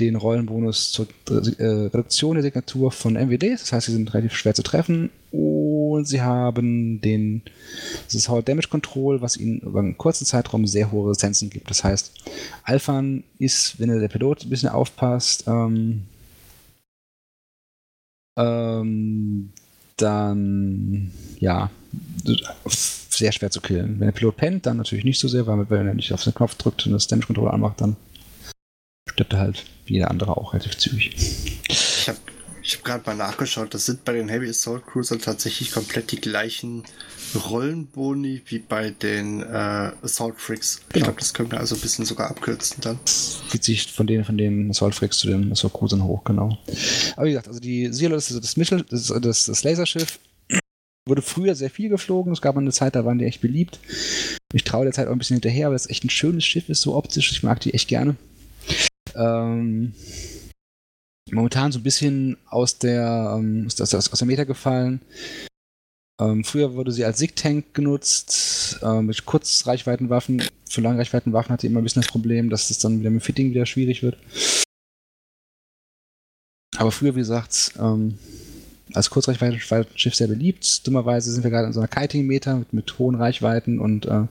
[0.00, 3.60] den Rollenbonus zur äh, Reduktion der Signatur von MWDs.
[3.60, 5.10] Das heißt, sie sind relativ schwer zu treffen.
[5.30, 7.42] Und sie haben den
[8.06, 11.70] das ist Hold Damage Control, was ihnen über einen kurzen Zeitraum sehr hohe Resistenzen gibt.
[11.70, 12.12] Das heißt,
[12.64, 16.02] Alphan ist, wenn der Pilot ein bisschen aufpasst, ähm,
[18.36, 19.52] ähm,
[19.96, 21.70] dann ja,
[23.10, 24.00] sehr schwer zu killen.
[24.00, 26.34] Wenn der Pilot pennt, dann natürlich nicht so sehr, weil wenn er nicht auf den
[26.34, 27.96] Knopf drückt und das Damage Control anmacht, dann
[29.08, 31.14] stirbt er halt wie jeder andere auch relativ zügig.
[31.68, 32.18] Ich habe
[32.62, 36.20] ich hab gerade mal nachgeschaut, das sind bei den Heavy Assault Cruisern tatsächlich komplett die
[36.20, 36.84] gleichen
[37.36, 40.80] Rollenboni wie bei den äh, Assault Freaks.
[40.88, 40.94] Genau.
[40.94, 42.98] Ich glaube, das können wir also ein bisschen sogar abkürzen dann.
[43.04, 46.58] Zieht sich von den, von den Assault Freaks zu den Assault Cruisern hoch, genau.
[47.16, 50.18] Aber wie gesagt, also die Zero, das, das, Mittel, das, das, das Laserschiff,
[51.06, 52.32] wurde früher sehr viel geflogen.
[52.32, 53.78] Es gab eine Zeit, da waren die echt beliebt.
[54.52, 56.82] Ich traue der Zeit auch ein bisschen hinterher, weil es echt ein schönes Schiff ist,
[56.82, 57.32] so optisch.
[57.32, 58.16] Ich mag die echt gerne.
[59.14, 59.92] Ähm,
[61.30, 65.00] momentan so ein bisschen aus der, ähm, aus, aus, aus der Meta gefallen.
[66.20, 70.42] Ähm, früher wurde sie als SIG-Tank genutzt, äh, mit Kurzreichweitenwaffen.
[70.68, 73.66] Für Langreichweitenwaffen hatte immer ein bisschen das Problem, dass das dann wieder mit Fitting wieder
[73.66, 74.16] schwierig wird.
[76.76, 78.18] Aber früher, wie gesagt, ähm,
[78.92, 80.86] als Kurzreichweitenschiff sehr beliebt.
[80.86, 84.26] Dummerweise sind wir gerade in so einer Kiting-Meter mit, mit, hohen Reichweiten und äh,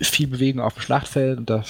[0.00, 1.64] viel Bewegung auf dem Schlachtfeld und da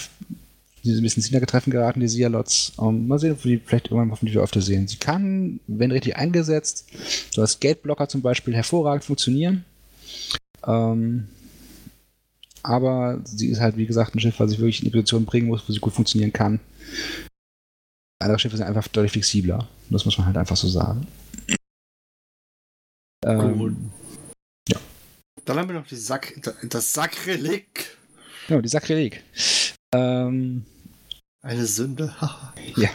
[0.88, 2.72] die ein bisschen Sina getreffen geraten, die Sialots.
[2.76, 4.88] Um, ähm, mal sehen, ob wir die vielleicht irgendwann hoffentlich wieder öfter sehen.
[4.88, 6.86] Sie kann, wenn richtig eingesetzt,
[7.30, 9.64] so als Gateblocker zum Beispiel, hervorragend funktionieren.
[10.66, 11.28] Ähm,
[12.62, 15.48] aber sie ist halt, wie gesagt, ein Schiff, was sich wirklich in die Position bringen
[15.48, 16.60] muss, wo sie gut funktionieren kann.
[18.20, 19.68] Andere Schiffe sind einfach deutlich flexibler.
[19.90, 21.06] Das muss man halt einfach so sagen.
[23.24, 23.70] Cool.
[23.70, 23.90] Ähm,
[24.68, 24.78] ja.
[25.44, 26.34] Dann haben wir noch die Sack,
[26.68, 27.96] das Sakrileg.
[28.48, 29.22] Genau, die Sakrileg.
[29.94, 30.64] Ähm,
[31.42, 32.14] Eine Sünde.
[32.76, 32.90] ja.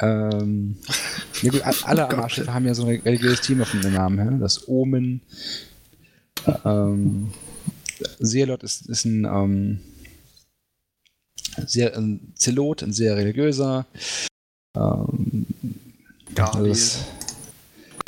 [0.00, 0.76] Ähm,
[1.42, 4.18] ja gut, alle oh Armschiffe haben ja so ein religiöses Team auf dem Namen.
[4.18, 4.38] Ja?
[4.38, 5.22] Das Omen.
[6.64, 7.32] Ähm,
[8.20, 9.80] Seelot ist, ist ein ähm,
[11.66, 13.86] sehr ein Zelot, ein sehr religiöser.
[14.76, 15.46] Ähm,
[16.36, 17.04] ja, also das,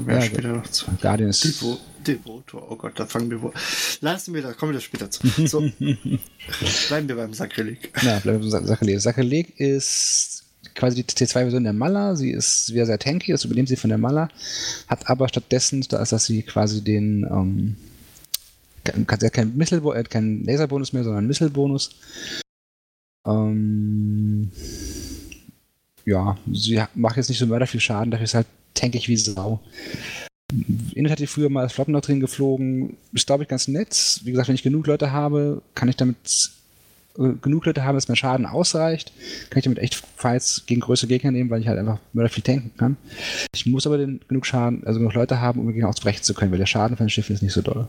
[0.06, 0.86] ja, später noch zu.
[1.00, 1.44] Guardian ist.
[1.44, 3.52] Devo, Devoto, oh Gott, da fangen wir wohl.
[4.00, 5.26] Lassen wir das, kommen wir das später zu.
[5.46, 5.60] So,
[6.88, 7.90] bleiben wir beim Sakrileg.
[8.02, 9.00] Ja, bleiben wir beim Sakrileg.
[9.00, 10.44] Sakrileg ist
[10.74, 12.16] quasi die T2-Version der Mala.
[12.16, 14.28] Sie ist wieder sehr tanky, das übernimmt sie von der Mala,
[14.88, 17.76] hat aber stattdessen, da ist, dass sie quasi den, ähm,
[18.84, 21.90] sie hat keinen, Missile, äh, keinen Laserbonus mehr, sondern einen Missile-Bonus.
[23.26, 24.50] Ähm,
[26.06, 29.60] ja, sie macht jetzt nicht so mörder viel Schaden, dafür ist halt tankig wie Sau.
[30.94, 32.96] Init hatte ich früher mal als Flottendoktrin geflogen.
[33.12, 34.20] Ist, glaube ich, ganz nett.
[34.24, 36.16] Wie gesagt, wenn ich genug Leute habe, kann ich damit
[37.18, 39.12] äh, genug Leute haben, dass mein Schaden ausreicht,
[39.50, 42.42] kann ich damit echt Fights gegen größere Gegner nehmen, weil ich halt einfach mörder viel
[42.42, 42.96] tanken kann.
[43.54, 46.34] Ich muss aber den, genug Schaden, also genug Leute haben, um mir Gegner ausbrechen zu
[46.34, 47.88] können, weil der Schaden von den Schiffen ist nicht so doll.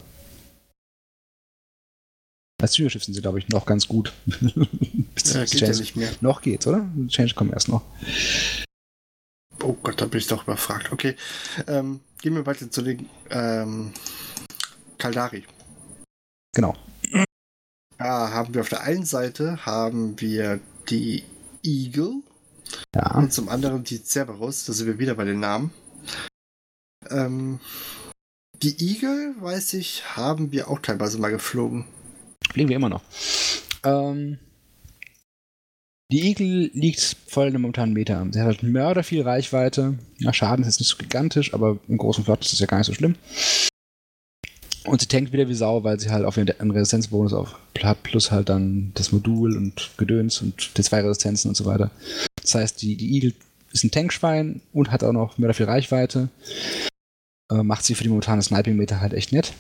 [2.62, 4.14] Als Zügerschiff sind sie, glaube ich, noch ganz gut.
[4.28, 6.10] ja, geht ja nicht mehr.
[6.22, 6.88] Noch geht's, oder?
[7.08, 7.82] Change kommen erst noch.
[9.64, 10.92] Oh Gott, da bin ich doch überfragt.
[10.92, 11.16] Okay,
[11.68, 13.92] ähm, gehen wir weiter zu den ähm,
[14.98, 15.44] Kaldari.
[16.54, 16.76] Genau.
[17.98, 20.60] Da haben wir auf der einen Seite haben wir
[20.90, 21.24] die
[21.64, 22.22] Eagle
[22.96, 23.16] ja.
[23.16, 24.66] und zum anderen die Cerberus.
[24.66, 25.72] Da sind wir wieder bei den Namen.
[27.10, 27.60] Ähm,
[28.62, 31.86] die Eagle, weiß ich, haben wir auch teilweise mal geflogen.
[32.52, 33.04] Fliegen wir immer noch.
[33.84, 34.40] Ähm,
[36.12, 38.26] die Eagle liegt voll in einem momentanen Meter.
[38.32, 39.98] Sie hat halt Mörder viel Reichweite.
[40.18, 42.78] Ja, Schaden ist jetzt nicht so gigantisch, aber im großen Flot ist das ja gar
[42.78, 43.16] nicht so schlimm.
[44.84, 48.30] Und sie tankt wieder wie Sau, weil sie halt auf einen Resistenzbonus auf hat, plus
[48.30, 51.90] halt dann das Modul und Gedöns und T2-Resistenzen und so weiter.
[52.42, 53.34] Das heißt, die, die Eagle
[53.72, 56.30] ist ein Tankschwein und hat auch noch Mörder viel Reichweite.
[57.52, 59.54] Äh, macht sie für die momentane Sniping-Meter halt echt nett.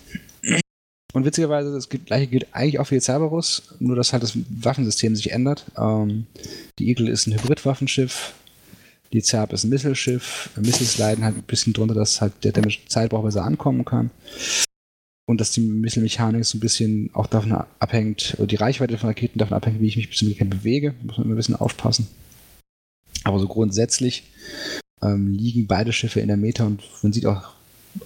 [1.14, 5.16] Und witzigerweise, das gleiche gilt eigentlich auch für die Cerberus, nur dass halt das Waffensystem
[5.16, 5.66] sich ändert.
[5.78, 6.26] Ähm,
[6.80, 8.34] die Eagle ist ein Hybrid-Waffenschiff.
[9.12, 10.51] Die Zerb ist ein Missile-Schiff.
[10.55, 14.09] Missiles leiden halt ein bisschen drunter, dass halt der Damage Zeitbrauch besser ankommen kann.
[15.26, 19.39] Und dass die Missile-Mechanik so ein bisschen auch davon abhängt, oder die Reichweite von Raketen
[19.39, 20.93] davon abhängt, wie ich mich bis zum bewege.
[21.03, 22.07] Muss man immer ein bisschen aufpassen.
[23.26, 24.24] Aber so grundsätzlich
[25.01, 27.53] ähm, liegen beide Schiffe in der Meta und man sieht auch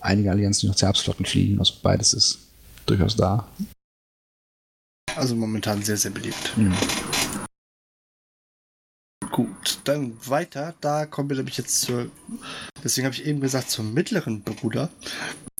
[0.01, 1.59] einige Allianzen, die noch Zerbsflotten fliegen.
[1.59, 2.44] Also beides ist
[2.85, 3.47] durchaus da.
[5.15, 6.57] Also momentan sehr, sehr beliebt.
[6.57, 6.73] Mhm.
[9.31, 10.75] Gut, dann weiter.
[10.81, 12.09] Da kommen wir nämlich jetzt zur,
[12.83, 14.89] deswegen habe ich eben gesagt, zum mittleren Bruder.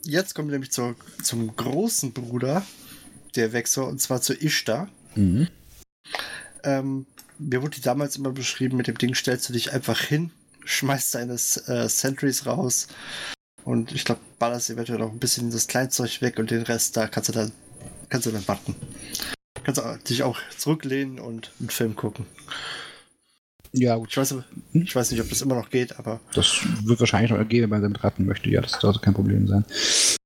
[0.04, 2.66] Jetzt kommen wir nämlich zur, zum großen Bruder
[3.36, 4.88] der Wechsel, und zwar zu Ishtar.
[5.16, 5.48] Mhm.
[6.64, 7.06] Ähm,
[7.38, 10.32] mir wurde die damals immer beschrieben, mit dem Ding stellst du dich einfach hin,
[10.66, 12.88] schmeißt deine äh, Sentries raus
[13.66, 17.08] und ich glaube, ballerst eventuell noch ein bisschen das Kleinzeug weg und den Rest, da
[17.08, 17.52] kannst du dann,
[18.10, 18.76] kannst du dann warten.
[19.64, 22.28] Kannst du dich auch zurücklehnen und einen Film gucken.
[23.78, 24.10] Ja, gut.
[24.12, 24.36] Ich weiß,
[24.74, 26.22] ich weiß nicht, ob das immer noch geht, aber.
[26.34, 28.50] Das wird wahrscheinlich noch gehen, wenn man damit raten möchte.
[28.50, 29.66] Ja, das sollte kein Problem sein.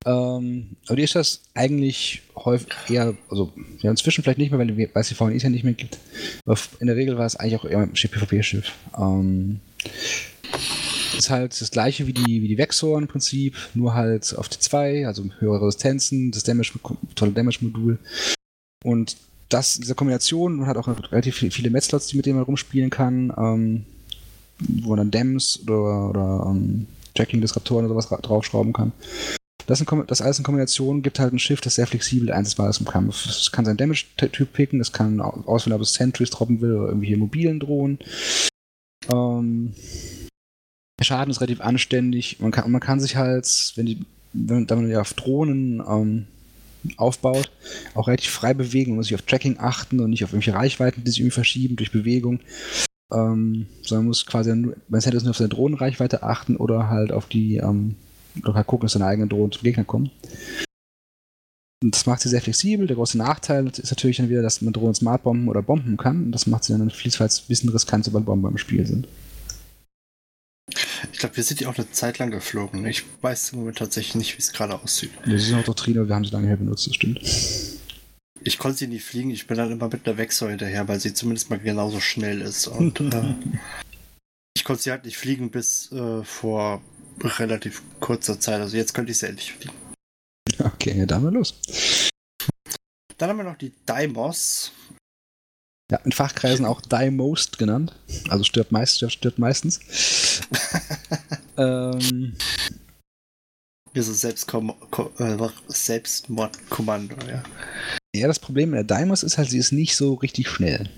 [0.06, 4.78] Ähm, aber die ist das eigentlich häufig eher, also ja, inzwischen vielleicht nicht mehr, weil,
[4.78, 5.98] weil es die VNIs ja nicht mehr gibt.
[6.46, 8.72] Aber in der Regel war es eigentlich auch eher ein PvP-Schiff.
[8.98, 9.62] Ähm,
[11.20, 15.06] ist halt das gleiche wie die, wie die Vexor im Prinzip, nur halt auf T2,
[15.06, 16.74] also höhere Resistenzen, das Damage,
[17.16, 18.00] tolle Damage-Modul.
[18.84, 19.18] Und
[19.50, 23.86] das, diese Kombination, man hat auch relativ viele Metzlots, mit denen man rumspielen kann, ähm,
[24.60, 28.92] wo man dann Dams oder, oder ähm, Tracking-Disruptoren oder sowas draufschrauben kann.
[29.66, 32.80] Das, in, das, alles in Kombination gibt halt ein Schiff, das sehr flexibel einsetzbar ist
[32.80, 33.26] im Kampf.
[33.26, 37.16] Es kann seinen Damage-Typ picken, es kann auswählen, ob es Sentries droppen will oder irgendwie
[37.16, 38.00] mobilen Drohnen.
[39.12, 39.74] Ähm,
[41.00, 42.40] der Schaden ist relativ anständig.
[42.40, 46.28] Man kann, man kann sich halt, wenn die, wenn, man ja auf Drohnen ähm,
[46.98, 47.50] aufbaut,
[47.96, 48.92] auch relativ frei bewegen.
[48.92, 51.78] Man muss sich auf Tracking achten und nicht auf irgendwelche Reichweiten, die sich irgendwie verschieben
[51.78, 52.42] durch Bewegung.
[53.12, 57.58] Ähm, sondern muss quasi, man hätte nur auf seine Drohnenreichweite achten oder halt auf die,
[57.58, 57.96] ähm,
[58.44, 60.12] oder halt gucken, dass seine eigenen Drohnen zum Gegner kommen.
[61.82, 62.88] Und das macht sie sehr flexibel.
[62.88, 66.26] Der große Nachteil ist natürlich dann wieder, dass man Drohnen smart bomben oder bomben kann.
[66.26, 69.08] Und das macht sie dann vielfach ein bisschen riskant, sobald Bomben im Spiel sind.
[71.12, 72.86] Ich glaube, wir sind ja auch eine Zeit lang geflogen.
[72.86, 75.12] Ich weiß im Moment tatsächlich nicht, wie es gerade aussieht.
[75.26, 77.20] Das ist auch Doktrine, wir haben sie lange her benutzt, das stimmt.
[78.42, 81.14] Ich konnte sie nie fliegen, ich bin dann immer mit einer Wechsel hinterher, weil sie
[81.14, 82.68] zumindest mal genauso schnell ist.
[82.68, 83.36] Und äh,
[84.56, 86.82] ich konnte sie halt nicht fliegen bis äh, vor
[87.22, 88.62] relativ kurzer Zeit.
[88.62, 89.74] Also jetzt könnte ich sie endlich fliegen.
[90.60, 91.56] Okay, dann mal los.
[93.18, 94.72] Dann haben wir noch die Daimos.
[95.92, 97.96] Ja, in Fachkreisen auch Die Most genannt.
[98.30, 99.80] Also stirbt, meist, stirbt, stirbt meistens.
[101.58, 102.36] ähm,
[103.94, 104.74] Wie so Selbstkom
[105.18, 107.44] äh, Selbstmordkommando, ja.
[108.16, 110.90] Ja, das Problem mit der Daimos ist halt, sie ist nicht so richtig schnell.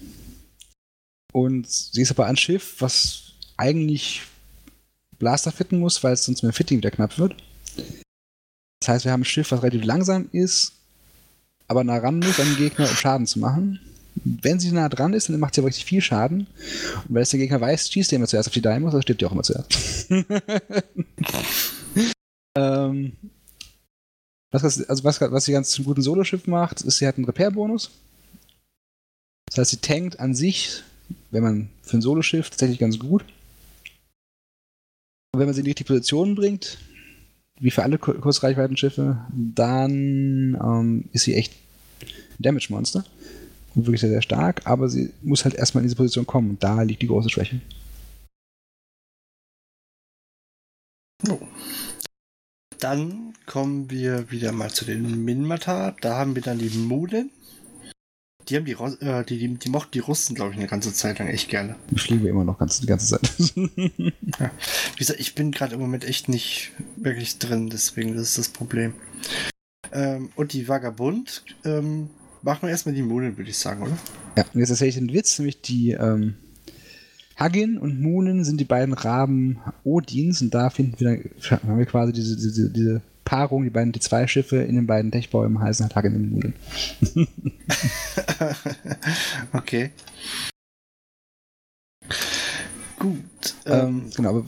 [1.31, 4.23] Und sie ist aber ein Schiff, was eigentlich
[5.17, 7.35] Blaster fitten muss, weil es sonst mit dem Fitting wieder knapp wird.
[8.81, 10.73] Das heißt, wir haben ein Schiff, was relativ langsam ist,
[11.69, 13.79] aber nah ran muss an den Gegner, um Schaden zu machen
[14.15, 16.47] wenn sie nah dran ist, dann macht sie aber richtig viel Schaden.
[17.07, 19.21] Und weil es der Gegner weiß, schießt er immer zuerst auf die Diamonds, dann stirbt
[19.21, 20.07] die auch immer zuerst.
[22.57, 23.13] ähm,
[24.51, 27.91] was, also was, was sie ganz zum guten Solo-Schiff macht, ist, sie hat einen Repair-Bonus.
[29.45, 30.83] Das heißt, sie tankt an sich,
[31.31, 33.23] wenn man für ein Solo-Schiff tatsächlich ganz gut.
[35.33, 36.77] Und wenn man sie in die richtige Position bringt,
[37.59, 41.53] wie für alle Kurzreichweiten-Schiffe, dann ähm, ist sie echt
[42.01, 43.05] ein Damage-Monster
[43.75, 46.81] wirklich sehr, sehr stark, aber sie muss halt erstmal in diese Position kommen und da
[46.81, 47.61] liegt die große Schwäche.
[51.29, 51.39] Oh.
[52.79, 55.95] Dann kommen wir wieder mal zu den Minmata.
[56.01, 57.29] Da haben wir dann die Mulen.
[58.49, 61.19] Die haben die, äh, die, die, die mochten die Russen, glaube ich, eine ganze Zeit
[61.19, 61.75] lang echt gerne.
[61.95, 63.31] Fliegen wir immer noch ganz, die ganze Zeit.
[63.55, 64.51] ja.
[64.93, 68.49] Wie gesagt, ich bin gerade im Moment echt nicht wirklich drin, deswegen das ist das
[68.49, 68.95] Problem.
[69.91, 72.09] Ähm, und die Vagabund, ähm,
[72.41, 73.97] machen wir erstmal die Munen, würde ich sagen, oder?
[74.37, 76.35] Ja, und jetzt erzähle ich den Witz, nämlich die ähm,
[77.37, 82.13] Hagin und Munen sind die beiden Raben Odins und da finden wir, haben wir quasi
[82.13, 85.95] diese, diese, diese Paarung, die beiden, die zwei Schiffe in den beiden Dechbäumen heißen halt
[85.95, 86.53] Hagin und Munen.
[89.53, 89.91] okay.
[92.99, 93.15] Gut.
[93.65, 94.45] Ähm, ähm, genau, aber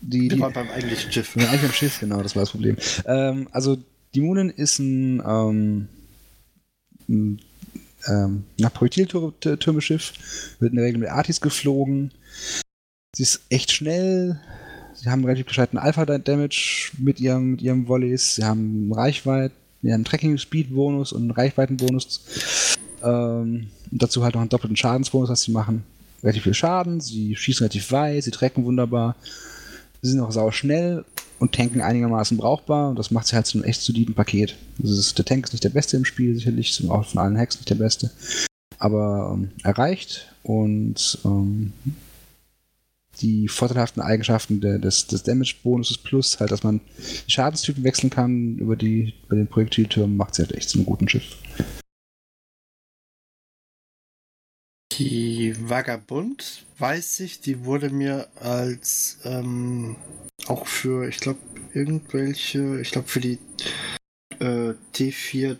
[0.00, 0.30] die.
[0.30, 1.36] Wir waren beim eigentlichen Schiff.
[1.36, 2.76] Ja, eigentlich beim Schiff, genau, das war das Problem.
[3.06, 3.78] Ähm, also,
[4.14, 5.88] die Munen ist ein ähm,
[7.08, 7.40] ein
[8.08, 10.12] ähm, Projektiltürmeschiff,
[10.58, 12.12] wird in der Regel mit Artis geflogen.
[13.14, 14.40] Sie ist echt schnell.
[14.94, 18.36] Sie haben relativ gescheiten Alpha-Damage mit ihrem, mit ihrem Volleys.
[18.36, 22.76] Sie haben Reichweite, einen Tracking-Speed-Bonus und einen Reichweitenbonus.
[23.02, 25.84] Ähm, dazu halt noch einen doppelten Schadensbonus, was sie machen.
[26.22, 29.16] relativ viel Schaden, sie schießen relativ weit, sie trecken wunderbar,
[30.02, 31.04] sie sind auch sau schnell
[31.38, 34.56] und tanken einigermaßen brauchbar und das macht sie halt zu einem echt soliden Paket.
[34.80, 37.56] Also ist, der Tank ist nicht der beste im Spiel, sicherlich, auch von allen Hacks
[37.56, 38.10] nicht der beste,
[38.78, 41.72] aber ähm, erreicht und ähm,
[43.20, 46.80] die vorteilhaften Eigenschaften der, des, des Damage-Bonuses plus halt, dass man
[47.26, 51.08] Schadenstypen wechseln kann über, die, über den Projektilturm, macht sie halt echt zu einem guten
[51.08, 51.36] Schiff.
[54.98, 59.96] Die Vagabund, weiß ich, die wurde mir als ähm,
[60.46, 61.38] auch für, ich glaube,
[61.74, 63.38] irgendwelche, ich glaube, für die
[64.38, 65.56] äh, T4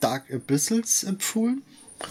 [0.00, 1.62] Dark Abyssals empfohlen.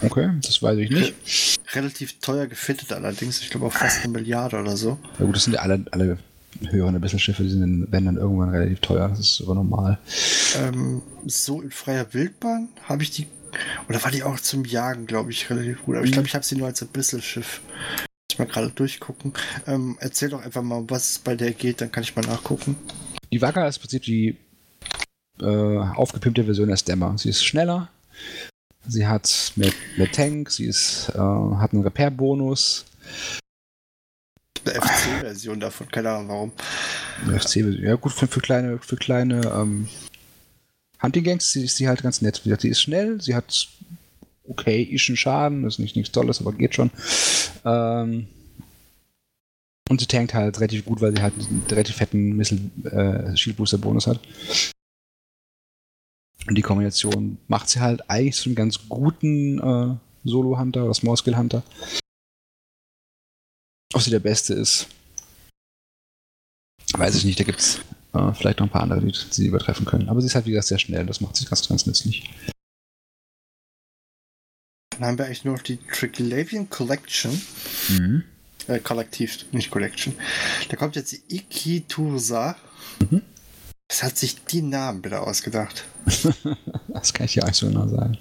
[0.02, 1.60] Okay, das weiß ich nicht.
[1.74, 4.98] Relativ teuer gefittet allerdings, ich glaube auch fast eine Milliarde oder so.
[5.20, 6.18] Ja gut, das sind ja alle, alle
[6.70, 10.00] höheren Abyssal-Schiffe, die sind, werden dann irgendwann relativ teuer, das ist aber normal.
[10.58, 13.28] Ähm, so in freier Wildbahn habe ich die
[13.90, 15.96] oder war die auch zum Jagen, glaube ich, relativ gut.
[15.96, 17.62] Aber ich glaube, ich habe sie nur als Abyssal-Schiff.
[18.32, 19.34] Ich mal gerade durchgucken.
[19.68, 22.76] Ähm, erzähl doch einfach mal, was es bei der geht, dann kann ich mal nachgucken.
[23.32, 24.38] Die Wagga ist im Prinzip die
[25.42, 27.18] äh, aufgepimpte Version der Stemmer.
[27.18, 27.90] Sie ist schneller,
[28.88, 32.86] sie hat mehr, mehr Tank, sie ist, äh, hat einen Repair-Bonus.
[34.66, 36.52] Eine FC-Version davon, keine Ahnung warum.
[37.24, 39.88] Eine FC-Version, ja gut, für, für kleine, für kleine ähm,
[41.02, 42.42] Hunting Gangs ist sie halt ganz nett.
[42.44, 43.68] Sie ist schnell, sie hat
[44.48, 46.92] okay, ischen Schaden, ist nicht nichts Tolles, aber geht schon.
[47.64, 48.28] Ähm,
[49.90, 53.58] und sie tankt halt relativ gut, weil sie halt einen relativ fetten Missile äh, Shield
[53.58, 54.20] Booster Bonus hat.
[56.48, 60.94] Und die Kombination macht sie halt eigentlich zu einem ganz guten äh, Solo Hunter oder
[60.94, 61.64] Small Skill Hunter.
[63.94, 64.88] Ob sie der beste ist,
[66.94, 67.40] weiß ich nicht.
[67.40, 67.80] Da gibt es
[68.16, 70.10] äh, vielleicht noch ein paar andere, die sie übertreffen können.
[70.10, 71.06] Aber sie ist halt, wie gesagt, sehr schnell.
[71.06, 72.30] Das macht sie ganz, ganz nützlich.
[74.92, 77.40] Dann haben wir eigentlich nur noch die Triglavian Collection.
[77.90, 78.24] Mhm.
[78.68, 80.16] Äh, Kollektiv, nicht Collection.
[80.70, 82.56] Da kommt jetzt die Ikitursa.
[83.12, 83.22] Mhm.
[83.90, 85.86] Was hat sich die Namen bitte ausgedacht?
[86.88, 88.18] das kann ich ja auch so genau sagen.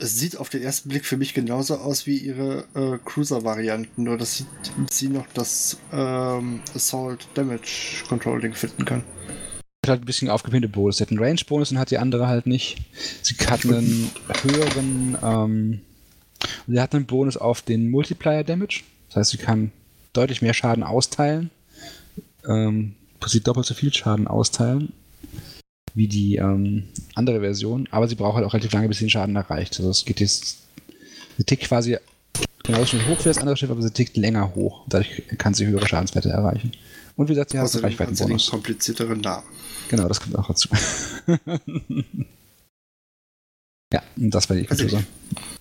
[0.00, 4.16] Es sieht auf den ersten Blick für mich genauso aus wie ihre äh, Cruiser-Varianten, nur
[4.16, 4.46] dass sie,
[4.90, 9.02] sie noch das ähm, Assault Damage Controlling finden kann.
[9.84, 10.98] Hat halt ein bisschen aufgepinnte Bonus.
[10.98, 12.78] Sie hat einen Range-Bonus und hat die andere halt nicht.
[13.22, 14.10] Sie hat einen
[14.42, 15.18] höheren.
[15.20, 15.80] Ähm,
[16.68, 18.82] sie hat einen Bonus auf den Multiplier Damage.
[19.08, 19.72] Das heißt, sie kann
[20.12, 21.50] deutlich mehr Schaden austeilen.
[22.48, 22.94] Ähm,
[23.26, 24.92] sie doppelt so viel Schaden austeilen
[25.98, 26.84] wie die ähm,
[27.14, 29.76] andere Version, aber sie braucht halt auch relativ lange, bis sie den Schaden erreicht.
[29.78, 30.58] Also es geht jetzt,
[31.36, 31.98] sie tickt quasi
[32.62, 34.84] genauso schnell hoch wie das andere Schiff, aber sie tickt länger hoch.
[34.88, 36.72] Dadurch kann sie höhere Schadenswerte erreichen.
[37.16, 38.50] Und wie gesagt, sie hat einen Reichweitenbonus.
[38.50, 39.44] komplizierteren Namen.
[39.88, 40.68] Genau, das kommt auch dazu.
[43.92, 44.96] ja, und das war die also ich,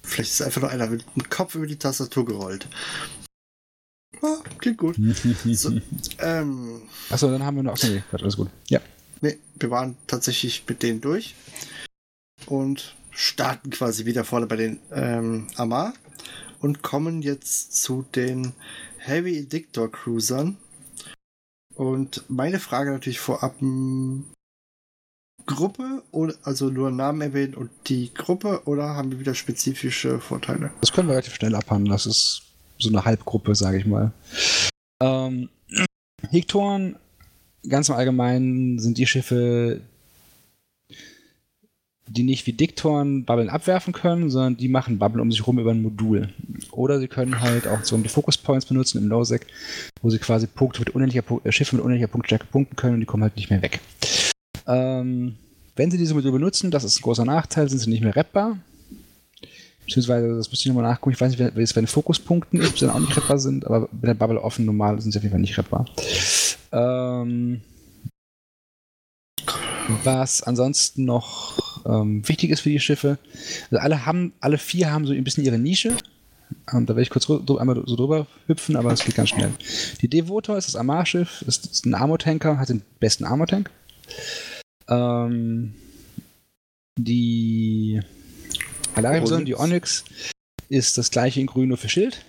[0.04, 2.68] Vielleicht ist einfach nur einer mit dem Kopf über die Tastatur gerollt.
[4.22, 4.98] Ah, klingt gut.
[5.54, 5.72] so,
[6.20, 7.74] ähm, Achso, dann haben wir noch.
[7.74, 8.50] Achso, nee, alles gut.
[8.68, 8.80] Ja.
[9.22, 11.36] Nee, wir waren tatsächlich mit denen durch
[12.46, 15.94] und starten quasi wieder vorne bei den ähm, Amar
[16.60, 18.54] und kommen jetzt zu den
[19.00, 20.58] Heavy Addictor Cruisern.
[21.76, 23.56] Und meine Frage natürlich vorab:
[25.46, 30.72] Gruppe oder also nur Namen erwähnen und die Gruppe oder haben wir wieder spezifische Vorteile?
[30.82, 31.92] Das können wir relativ schnell abhandeln.
[31.92, 32.44] Das ist
[32.80, 34.12] so eine Halbgruppe, sage ich mal.
[35.02, 35.50] Ähm,
[36.30, 36.98] Hektoren
[37.70, 39.82] ganz im Allgemeinen sind die Schiffe,
[42.10, 45.72] die nicht wie Diktoren Bubbeln abwerfen können, sondern die machen Bubble um sich rum über
[45.72, 46.30] ein Modul.
[46.72, 49.46] Oder sie können halt auch so die Focus Points benutzen im Lowsec,
[50.02, 53.06] wo sie quasi Punkte mit unendlicher äh, Schiffe mit unendlicher Punktstärke punkten können und die
[53.06, 53.80] kommen halt nicht mehr weg.
[54.68, 55.36] Ähm,
[55.76, 58.58] wenn sie diese Module benutzen, das ist ein großer Nachteil, sind sie nicht mehr reppbar.
[59.88, 62.70] Beziehungsweise, das müsste ich nochmal nachgucken, ich weiß nicht, wie es bei den Fokuspunkten ist,
[62.72, 65.18] ob sie dann auch nicht reppbar sind, aber mit der Bubble offen normal sind sie
[65.18, 65.86] auf jeden Fall nicht reppbar.
[66.74, 67.62] Ähm,
[70.04, 73.18] was ansonsten noch ähm, wichtig ist für die Schiffe,
[73.72, 75.96] also alle haben, alle vier haben so ein bisschen ihre Nische.
[76.74, 79.52] Ähm, da werde ich kurz einmal so drüber hüpfen, aber es geht ganz schnell.
[80.02, 83.70] Die Devotor ist das Amar-Schiff, ist, ist ein Armor-Tanker, hat den besten Armor-Tank.
[84.90, 85.76] Ähm,
[86.98, 88.02] die
[88.98, 90.04] Alarium, die Onyx,
[90.70, 92.26] ist das gleiche in grün nur für Schild.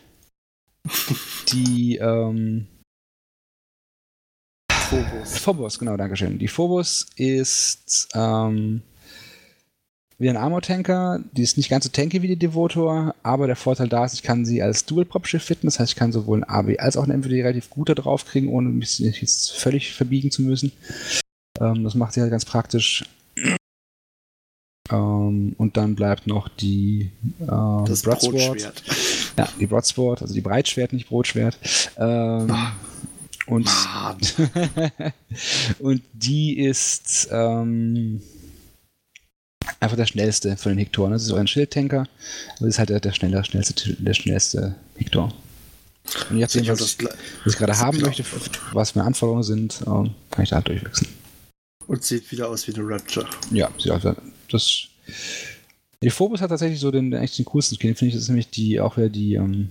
[1.52, 2.66] Die ähm,
[4.70, 5.38] Phobos.
[5.38, 6.38] Phobos, genau, danke schön.
[6.38, 8.82] Die Phobos ist ähm,
[10.18, 11.20] wie ein Armor-Tanker.
[11.32, 14.22] Die ist nicht ganz so tanky wie die Devotor, aber der Vorteil da ist, ich
[14.22, 15.66] kann sie als Dual-Prop-Schiff fitten.
[15.66, 18.24] Das heißt, ich kann sowohl ein AB als auch ein MVD relativ gut da drauf
[18.24, 20.72] kriegen, ohne mich jetzt völlig verbiegen zu müssen.
[21.60, 23.04] Ähm, das macht sie halt ganz praktisch.
[24.91, 27.11] Ähm, und dann bleibt noch die
[27.41, 28.32] äh, Das Broadsword.
[28.34, 28.82] Brotschwert.
[29.36, 31.59] Ja, die Broadsword, also die Breitschwert, nicht Brotschwert.
[31.97, 32.55] Ähm,
[33.47, 34.18] und, Mann.
[35.78, 38.20] und die ist ähm,
[39.80, 41.12] einfach der schnellste von den Hektoren.
[41.12, 44.74] Das ist auch ein Schildtanker, aber das ist halt der, der, schneller, schnellste, der schnellste
[44.97, 45.32] Hektor.
[46.30, 47.09] Und je nachdem, Ich hab was, das
[47.45, 48.24] was ich gerade haben möchte,
[48.72, 51.11] was meine Anforderungen sind, ähm, kann ich da halt durchwechseln.
[51.86, 53.26] Und sieht wieder aus wie eine Rapture.
[53.51, 54.12] Ja, sieht aus wie-
[54.49, 54.88] das.
[56.03, 58.14] Die Phobos hat tatsächlich so den, eigentlich den coolsten Skin, finde ich.
[58.14, 59.70] Das ist nämlich die, auch wieder die, ähm,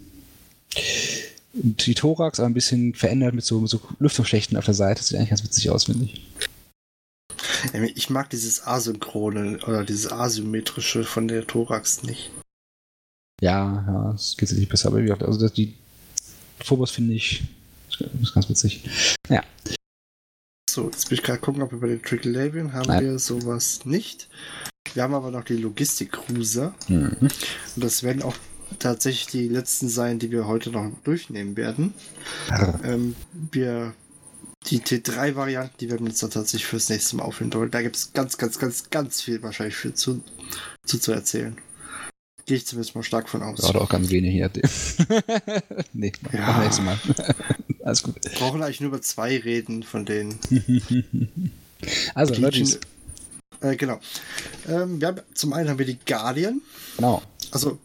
[1.53, 4.99] die Thorax, aber ein bisschen verändert mit so, mit so Lüftungsschächten auf der Seite.
[4.99, 6.21] Das sieht eigentlich ganz witzig aus, finde ich.
[7.95, 12.29] Ich mag dieses Asynchrone oder dieses Asymmetrische von der Thorax nicht.
[13.41, 15.75] Ja, ja, es geht sich nicht besser, aber wie gesagt, also das, die
[16.63, 17.43] Phobos finde ich,
[18.21, 18.83] ist ganz witzig.
[19.29, 19.43] Ja,
[20.77, 23.03] So, jetzt will ich gerade gucken, ob wir bei den Tricklevian haben Nein.
[23.03, 24.29] wir sowas nicht.
[24.93, 26.75] Wir haben aber noch die Logistik-Cruiser.
[26.87, 27.17] mhm.
[27.19, 28.35] Und das werden auch
[28.77, 31.95] tatsächlich die letzten sein, die wir heute noch durchnehmen werden.
[32.83, 33.95] Ähm, wir
[34.67, 37.49] die T3-Varianten, die werden wir uns dann tatsächlich fürs nächste Mal aufhören.
[37.71, 40.21] Da gibt es ganz, ganz, ganz, ganz viel wahrscheinlich für zu,
[40.85, 41.57] zu, zu erzählen.
[42.47, 43.61] Gehe ich zumindest mal stark von aus.
[43.63, 44.63] Oder auch ganz wenig, je nachdem.
[45.93, 46.39] nee, Ja.
[46.39, 46.97] machen wir nächstes Mal.
[47.83, 48.15] Alles gut.
[48.23, 50.39] Wir brauchen eigentlich nur über zwei reden von denen.
[52.15, 52.63] Also, Leute,
[53.61, 53.99] Äh, genau.
[54.67, 56.59] Ähm, wir haben, zum einen haben wir die Guardian.
[56.95, 57.21] genau.
[57.51, 57.77] Also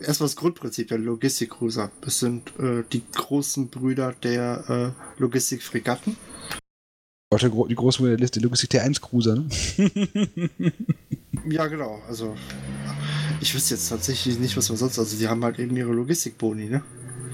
[0.00, 1.90] erstmal das Grundprinzip der Logistik-Cruiser.
[2.00, 6.16] Das sind äh, die großen Brüder der äh, Logistik-Fregatten.
[7.34, 9.48] Die große Liste Logistik T1 Cruiser, ne?
[11.46, 12.00] Ja, genau.
[12.08, 12.34] Also
[13.40, 14.98] ich wüsste jetzt tatsächlich nicht, was man sonst.
[14.98, 16.82] Also die haben halt eben ihre Logistik-Boni, ne?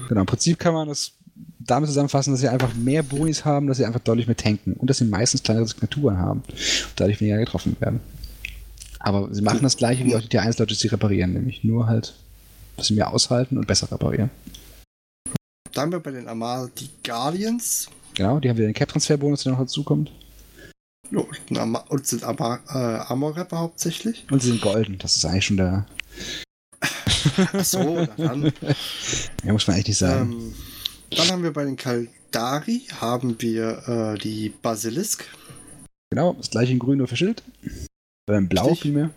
[0.07, 1.13] Genau, im Prinzip kann man das
[1.59, 4.89] damit zusammenfassen, dass sie einfach mehr Bonis haben, dass sie einfach deutlich mehr tanken und
[4.89, 7.99] dass sie meistens kleinere Signaturen haben und dadurch weniger getroffen werden.
[8.99, 12.13] Aber sie machen das gleiche wie auch die T1-Leute, die reparieren, nämlich nur halt,
[12.77, 14.29] dass sie mehr aushalten und besser reparieren.
[15.73, 17.87] Da haben wir bei den Amal die Guardians.
[18.15, 20.11] Genau, die haben wieder den Cap-Transfer-Bonus, der noch dazukommt.
[21.11, 21.57] Und,
[21.89, 24.25] und sind Ama äh, Amor-Rapper hauptsächlich.
[24.31, 25.85] Und sie sind golden, das ist eigentlich schon der.
[27.53, 28.51] Achso, dann.
[29.43, 30.31] Ja, muss man eigentlich nicht sagen.
[30.31, 30.53] ähm,
[31.17, 35.25] dann haben wir bei den Kaldari haben wir äh, die Basilisk.
[36.09, 37.43] genau, das gleiche in grün, nur für Schild.
[38.29, 38.81] Oder in blau Richtig.
[38.81, 39.09] vielmehr.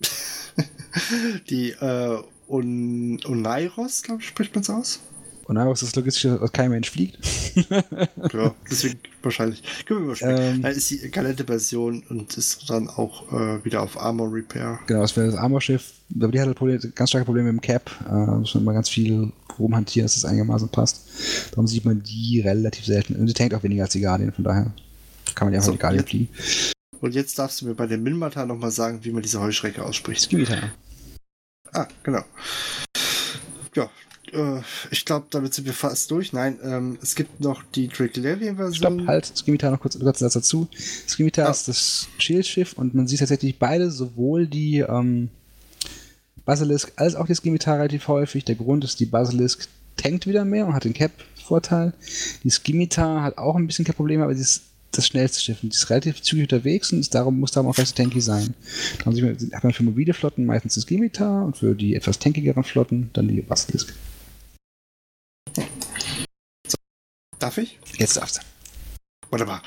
[1.48, 5.00] Die äh, Un Unairos, glaube ich, spricht man es aus.
[5.48, 7.18] Und dann ist das Logistische, was kein Mensch fliegt.
[8.32, 9.62] Ja, deswegen wahrscheinlich.
[9.86, 10.38] Können wir überspringen.
[10.56, 14.78] Ähm, Da ist die Galette-Version und ist dann auch äh, wieder auf Armor Repair.
[14.86, 15.92] Genau, das wäre das Armorschiff.
[16.14, 17.90] Aber die hat halt ganz starke Probleme mit dem Cap.
[18.02, 21.00] Äh, da muss man immer ganz viel rumhantieren, dass das einigermaßen passt.
[21.50, 23.16] Darum sieht man die relativ selten.
[23.16, 24.70] Und die tankt auch weniger als die Guardian, von daher
[25.34, 26.28] kann man die einfach So, mit die Guardian jetzt- fliegen.
[27.00, 30.20] Und jetzt darfst du mir bei dem Minmata nochmal sagen, wie man diese Heuschrecke ausspricht.
[30.22, 30.70] Skimitar.
[31.72, 32.22] Ah, genau.
[33.74, 33.88] Ja,
[34.32, 36.32] äh, ich glaube, damit sind wir fast durch.
[36.32, 38.74] Nein, ähm, es gibt noch die Drake-Levian-Version.
[38.74, 40.68] Stopp, halt, Skimitar noch kurz, kurz Satz dazu.
[41.08, 41.50] Skimitar Ah.
[41.50, 45.28] ist das Schildschiff und man sieht tatsächlich beide, sowohl die ähm,
[46.44, 48.44] Basilisk als auch die Skimitar relativ häufig.
[48.44, 51.92] Der Grund ist, die Basilisk tankt wieder mehr und hat den Cap-Vorteil.
[52.44, 54.62] Die Skimitar hat auch ein bisschen Cap-Probleme, aber sie ist
[54.92, 57.76] das schnellste Schiff und sie ist relativ zügig unterwegs und ist darum, muss darum auch
[57.76, 58.54] recht tanky sein.
[59.04, 59.14] Dann
[59.52, 63.28] hat man für mobile Flotten meistens die Skimitar und für die etwas tankigeren Flotten dann
[63.28, 63.92] die Basilisk.
[67.38, 67.78] Darf ich?
[67.96, 68.40] Jetzt darfst du.
[69.30, 69.62] Wunderbar.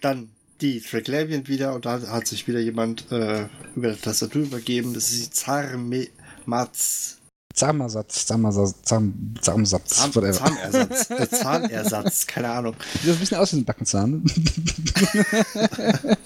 [0.00, 0.30] Dann
[0.60, 4.94] die Drake-Levian wieder und da hat sich wieder jemand äh, über die Tastatur übergeben.
[4.94, 6.08] Das ist die Zarme
[6.46, 7.18] Matz.
[7.54, 10.32] Zahmersatz, Zahmersatz, Zahm, Zahmsatz, Zahn, whatever.
[10.32, 11.10] Zahnersatz.
[11.10, 12.74] äh, Zahnersatz, keine Ahnung.
[12.94, 14.24] Sieht das ein bisschen aus wie ein Backenzahn.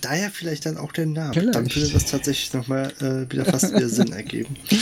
[0.00, 1.34] Daher vielleicht dann auch der Name.
[1.34, 1.54] Vielleicht.
[1.54, 4.56] Dann würde das tatsächlich nochmal äh, wieder fast wieder Sinn ergeben.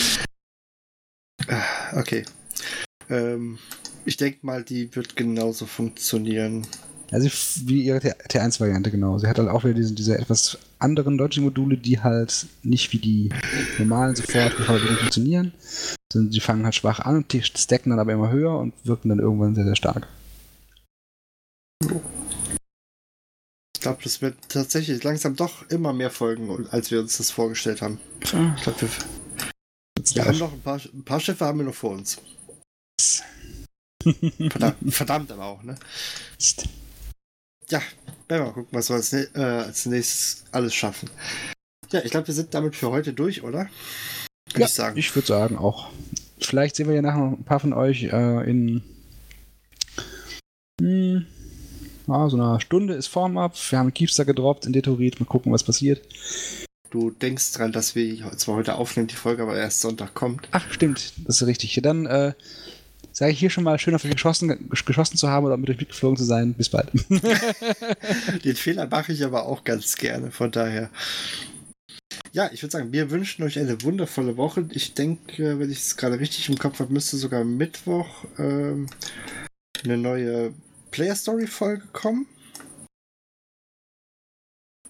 [1.49, 2.25] Ah, Okay.
[3.11, 3.59] Ähm,
[4.05, 6.67] ich denke mal, die wird genauso funktionieren.
[7.11, 7.29] Also
[7.67, 9.19] wie ihre T- T1-Variante, genau.
[9.19, 13.29] Sie hat halt auch wieder diese, diese etwas anderen Dodging-Module, die halt nicht wie die
[13.79, 15.53] normalen sofort funktionieren.
[16.13, 19.11] Sondern die fangen halt schwach an und die stacken dann aber immer höher und wirken
[19.11, 20.09] dann irgendwann sehr, sehr stark.
[23.75, 27.83] Ich glaube, das wird tatsächlich langsam doch immer mehr folgen, als wir uns das vorgestellt
[27.83, 28.01] haben.
[28.23, 28.89] Ich glaube, wir,
[30.15, 32.19] wir haben noch ein paar, ein paar Schiffe haben wir noch vor uns.
[34.03, 35.77] Verdammt, verdammt aber auch, ne?
[37.71, 37.79] Ja,
[38.29, 41.09] werden wir mal gucken, was wir als, äh, als nächstes alles schaffen.
[41.91, 43.69] Ja, ich glaube, wir sind damit für heute durch, oder?
[44.51, 44.99] Würde Ja, ich sagen.
[44.99, 45.91] ich würde sagen auch.
[46.41, 48.83] Vielleicht sehen wir ja nachher noch ein paar von euch äh, in
[50.81, 51.25] hm,
[52.07, 53.55] ja, so einer Stunde ist Form ab.
[53.71, 55.21] Wir haben Keepster gedroppt in Detorit.
[55.21, 56.03] Mal gucken, was passiert.
[56.91, 60.47] du denkst dran, dass wir zwar heute aufnehmen, die Folge aber erst Sonntag kommt.
[60.51, 61.79] Ach, stimmt, das ist richtig.
[61.83, 62.35] Dann äh,
[63.15, 65.79] sage ich hier schon mal, schön auf euch geschossen, geschossen zu haben oder mit euch
[65.79, 66.53] mitgeflogen zu sein.
[66.53, 66.91] Bis bald.
[68.45, 70.91] Den Fehler mache ich aber auch ganz gerne, von daher.
[72.33, 74.69] Ja, ich würde sagen, wir wünschen euch eine wundervolle Woche.
[74.71, 78.89] Ich denke, wenn ich es gerade richtig im Kopf habe, müsste sogar Mittwoch ähm,
[79.85, 80.53] eine neue
[80.91, 82.27] Player Story Folge kommen.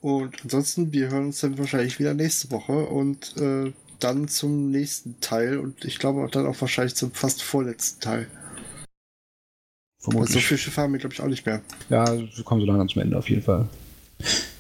[0.01, 5.21] Und ansonsten, wir hören uns dann wahrscheinlich wieder nächste Woche und äh, dann zum nächsten
[5.21, 8.27] Teil und ich glaube auch dann auch wahrscheinlich zum fast vorletzten Teil.
[9.99, 10.37] Vermutlich.
[10.37, 11.63] Also so viele Schiffe haben wir, glaube ich, auch nicht mehr.
[11.89, 13.69] Ja, wir kommen so langsam zum Ende auf jeden Fall.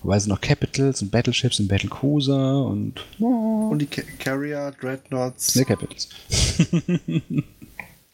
[0.02, 3.04] Wobei sind noch Capitals und Battleships und Battlecruiser und.
[3.20, 3.68] Oh.
[3.70, 5.54] Und die Ca Carrier, Dreadnoughts.
[5.54, 6.08] Ne, Capitals.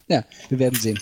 [0.09, 0.99] ja, wir werden sehen.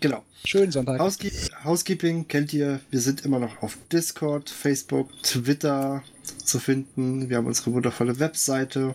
[0.00, 0.24] Genau.
[0.44, 0.98] Schönen Sonntag.
[0.98, 1.32] Housekeep
[1.64, 2.80] Housekeeping kennt ihr.
[2.90, 6.02] Wir sind immer noch auf Discord, Facebook, Twitter
[6.44, 7.28] zu finden.
[7.28, 8.94] Wir haben unsere wundervolle Webseite.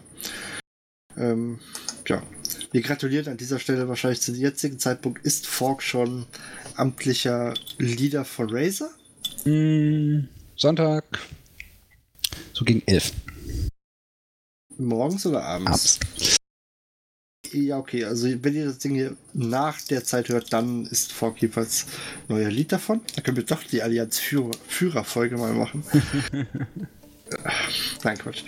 [1.17, 1.59] Ähm,
[2.07, 2.21] ja,
[2.71, 5.25] wir gratulieren an dieser Stelle wahrscheinlich zu dem jetzigen Zeitpunkt.
[5.25, 6.25] Ist Fork schon
[6.75, 8.91] amtlicher Leader von Razer?
[9.45, 11.19] Mm, Sonntag.
[12.53, 13.11] So gegen elf.
[14.77, 15.99] Morgens oder abends?
[15.99, 16.40] Abends.
[17.53, 18.05] Ja, okay.
[18.05, 21.85] Also wenn ihr das Ding hier nach der Zeit hört, dann ist Fork jeweils
[22.27, 23.01] neuer Lied davon.
[23.15, 25.83] Da können wir doch die Allianz-Führer-Folge mal machen.
[28.03, 28.43] Nein, Quatsch.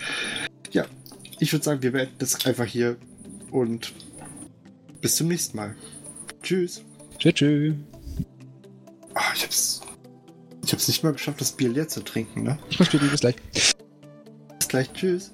[0.72, 0.86] Ja,
[1.38, 2.96] ich würde sagen, wir beenden das einfach hier
[3.50, 3.92] und
[5.00, 5.76] bis zum nächsten Mal.
[6.42, 6.82] Tschüss.
[7.18, 7.34] Tschüss.
[7.34, 7.74] tschüss.
[9.14, 9.80] Oh, ich hab's.
[10.64, 12.58] Ich hab's nicht mal geschafft, das Bier leer zu trinken, ne?
[12.70, 13.36] Ich verstehe bis gleich.
[13.52, 14.90] Bis gleich.
[14.94, 15.32] Tschüss.